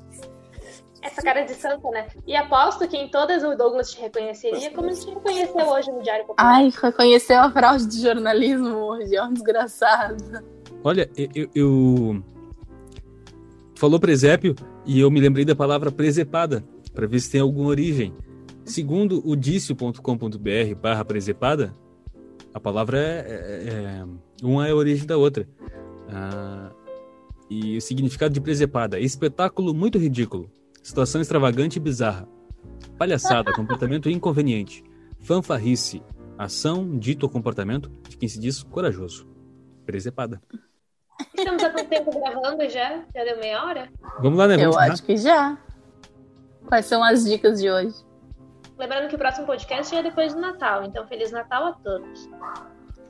Essa 1.01 1.21
cara 1.21 1.41
de 1.41 1.53
santa, 1.55 1.89
né? 1.89 2.07
E 2.27 2.35
aposto 2.35 2.87
que 2.87 2.95
em 2.95 3.09
todas 3.09 3.43
o 3.43 3.55
Douglas 3.55 3.91
te 3.91 3.99
reconheceria 3.99 4.69
como 4.69 4.87
ele 4.87 4.95
te 4.95 5.09
reconheceu 5.09 5.67
hoje 5.67 5.91
no 5.91 6.03
Diário 6.03 6.25
Popular. 6.25 6.55
Ai, 6.55 6.71
reconheceu 6.79 7.39
a 7.39 7.51
fraude 7.51 7.87
de 7.87 8.01
jornalismo 8.01 8.77
hoje, 8.77 9.15
é 9.15 9.23
um 9.23 9.33
desgraçado. 9.33 10.43
Olha, 10.83 11.09
eu, 11.17 11.49
eu... 11.55 12.23
Falou 13.75 13.99
presépio 13.99 14.55
e 14.85 14.99
eu 14.99 15.09
me 15.09 15.19
lembrei 15.19 15.43
da 15.43 15.55
palavra 15.55 15.91
presepada, 15.91 16.63
para 16.93 17.07
ver 17.07 17.19
se 17.19 17.31
tem 17.31 17.41
alguma 17.41 17.69
origem. 17.69 18.13
Segundo 18.63 19.21
o 19.27 19.35
dicio.com.br 19.35 20.75
barra 20.81 21.03
presepada, 21.03 21.75
a 22.53 22.59
palavra 22.59 22.99
é, 22.99 23.19
é, 23.27 23.69
é, 23.69 24.05
Uma 24.43 24.67
é 24.67 24.71
a 24.71 24.75
origem 24.75 25.05
da 25.05 25.17
outra. 25.17 25.47
Ah, 26.09 26.71
e 27.49 27.77
o 27.77 27.81
significado 27.81 28.33
de 28.33 28.39
presepada, 28.39 28.99
espetáculo 28.99 29.73
muito 29.73 29.97
ridículo, 29.97 30.49
Situação 30.81 31.21
extravagante 31.21 31.77
e 31.77 31.79
bizarra. 31.79 32.27
Palhaçada, 32.97 33.53
comportamento 33.53 34.09
inconveniente. 34.09 34.83
Fanfarrice, 35.19 36.01
ação, 36.37 36.97
dito 36.97 37.23
ou 37.23 37.29
comportamento 37.29 37.91
de 38.09 38.17
quem 38.17 38.27
se 38.27 38.39
diz 38.39 38.63
corajoso. 38.63 39.27
Presepada. 39.85 40.41
Estamos 41.37 41.63
há 41.63 41.69
quanto 41.69 41.87
tempo 41.87 42.19
gravando 42.19 42.67
já? 42.67 43.05
Já 43.15 43.23
deu 43.23 43.37
meia 43.39 43.63
hora? 43.63 43.89
Vamos 44.21 44.39
lá, 44.39 44.47
né? 44.47 44.57
Vamos 44.57 44.75
Eu 44.75 44.81
acho 44.81 45.03
que 45.03 45.15
já. 45.17 45.57
Quais 46.71 46.85
são 46.85 47.03
as 47.03 47.25
dicas 47.25 47.59
de 47.59 47.69
hoje? 47.69 47.93
Lembrando 48.77 49.09
que 49.09 49.15
o 49.15 49.19
próximo 49.19 49.45
podcast 49.45 49.93
é 49.93 50.01
depois 50.01 50.33
do 50.33 50.39
Natal, 50.39 50.85
então 50.85 51.05
Feliz 51.05 51.29
Natal 51.29 51.65
a 51.65 51.73
todos. 51.73 52.29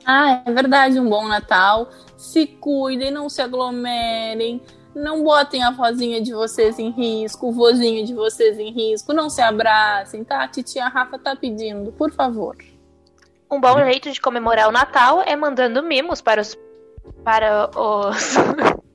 Ah, 0.04 0.42
é 0.44 0.50
verdade, 0.52 0.98
um 0.98 1.08
bom 1.08 1.28
Natal. 1.28 1.88
Se 2.16 2.44
cuidem, 2.44 3.12
não 3.12 3.28
se 3.28 3.40
aglomerem 3.40 4.60
não 4.94 5.22
botem 5.22 5.62
a 5.62 5.70
vozinha 5.70 6.20
de 6.20 6.32
vocês 6.34 6.78
em 6.78 6.90
risco, 6.90 7.48
o 7.48 7.52
vozinho 7.52 8.04
de 8.04 8.12
vocês 8.12 8.58
em 8.58 8.72
risco. 8.72 9.12
Não 9.12 9.30
se 9.30 9.40
abracem, 9.40 10.24
tá? 10.24 10.42
A 10.42 10.48
titia 10.48 10.88
Rafa 10.88 11.18
tá 11.18 11.34
pedindo, 11.36 11.92
por 11.92 12.12
favor. 12.12 12.56
Um 13.48 13.60
bom 13.60 13.78
jeito 13.84 14.10
de 14.10 14.20
comemorar 14.20 14.68
o 14.68 14.72
Natal 14.72 15.22
é 15.22 15.36
mandando 15.36 15.82
mimos 15.84 16.20
para 16.20 16.42
os 16.42 16.58
para 17.24 17.70
os, 17.78 18.34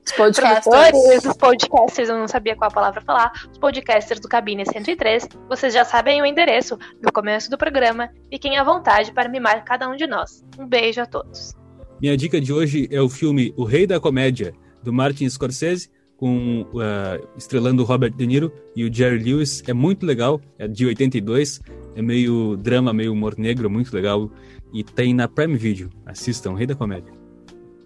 os 0.08 0.12
podcasters. 0.12 1.24
os 1.24 1.36
podcasters, 1.36 2.08
eu 2.08 2.18
não 2.18 2.28
sabia 2.28 2.56
qual 2.56 2.70
a 2.70 2.74
palavra 2.74 3.00
falar, 3.00 3.32
os 3.50 3.58
podcasters 3.58 4.20
do 4.20 4.28
Cabine 4.28 4.64
103. 4.64 5.28
Vocês 5.48 5.74
já 5.74 5.84
sabem 5.84 6.22
o 6.22 6.26
endereço 6.26 6.78
no 7.02 7.12
começo 7.12 7.50
do 7.50 7.58
programa. 7.58 8.08
Fiquem 8.30 8.56
à 8.56 8.64
vontade 8.64 9.12
para 9.12 9.28
mimar 9.28 9.64
cada 9.64 9.88
um 9.88 9.96
de 9.96 10.06
nós. 10.06 10.42
Um 10.58 10.66
beijo 10.66 11.00
a 11.00 11.06
todos. 11.06 11.54
Minha 12.00 12.16
dica 12.16 12.40
de 12.40 12.52
hoje 12.52 12.88
é 12.90 13.00
o 13.00 13.08
filme 13.08 13.52
O 13.56 13.64
Rei 13.64 13.86
da 13.86 14.00
Comédia, 14.00 14.54
do 14.82 14.92
Martin 14.92 15.28
Scorsese, 15.28 15.90
com 16.16 16.62
uh, 16.62 17.28
estrelando 17.36 17.82
o 17.82 17.84
Robert 17.84 18.12
De 18.12 18.26
Niro 18.26 18.52
e 18.74 18.84
o 18.84 18.92
Jerry 18.92 19.18
Lewis. 19.18 19.62
É 19.66 19.72
muito 19.72 20.06
legal, 20.06 20.40
é 20.58 20.66
de 20.66 20.86
82, 20.86 21.60
é 21.94 22.02
meio 22.02 22.56
drama, 22.56 22.92
meio 22.92 23.12
humor 23.12 23.36
negro, 23.36 23.68
muito 23.68 23.94
legal. 23.94 24.30
E 24.72 24.82
tem 24.82 25.14
na 25.14 25.28
Prime 25.28 25.56
Video. 25.56 25.90
Assistam, 26.06 26.54
Rei 26.54 26.66
da 26.66 26.74
Comédia. 26.74 27.17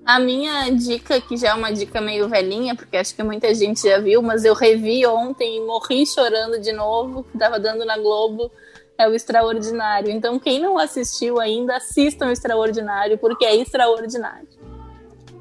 A 0.04 0.18
minha 0.18 0.68
dica, 0.70 1.20
que 1.20 1.36
já 1.36 1.50
é 1.50 1.54
uma 1.54 1.72
dica 1.72 2.00
meio 2.00 2.28
velhinha, 2.28 2.74
porque 2.74 2.96
acho 2.96 3.14
que 3.14 3.22
muita 3.22 3.54
gente 3.54 3.82
já 3.82 3.98
viu, 3.98 4.20
mas 4.20 4.44
eu 4.44 4.54
revi 4.54 5.06
ontem 5.06 5.58
e 5.58 5.60
morri 5.60 6.04
chorando 6.04 6.60
de 6.60 6.72
novo, 6.72 7.24
que 7.24 7.38
tava 7.38 7.60
dando 7.60 7.84
na 7.84 7.96
Globo, 7.96 8.50
é 8.98 9.08
o 9.08 9.14
Extraordinário. 9.14 10.10
Então, 10.10 10.38
quem 10.38 10.60
não 10.60 10.76
assistiu 10.76 11.40
ainda, 11.40 11.76
assistam 11.76 12.26
o 12.26 12.30
Extraordinário, 12.30 13.16
porque 13.18 13.44
é 13.44 13.56
extraordinário. 13.56 14.48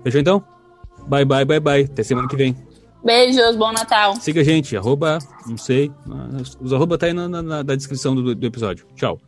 Fechou 0.04 0.22
então? 0.22 0.44
Bye, 1.08 1.26
bye, 1.26 1.46
bye, 1.46 1.60
bye. 1.60 1.84
Até 1.84 2.04
semana 2.04 2.28
que 2.28 2.36
vem. 2.36 2.56
Beijos, 3.04 3.56
bom 3.56 3.72
Natal. 3.72 4.16
Siga 4.16 4.42
a 4.42 4.44
gente, 4.44 4.78
arroba, 4.78 5.18
não 5.48 5.58
sei, 5.58 5.92
os 6.60 6.72
arroba 6.72 7.00
tá 7.00 7.08
aí 7.08 7.14
na, 7.14 7.28
na, 7.28 7.42
na 7.42 7.76
descrição 7.76 8.14
do, 8.14 8.36
do 8.36 8.46
episódio. 8.46 8.86
Tchau. 8.96 9.20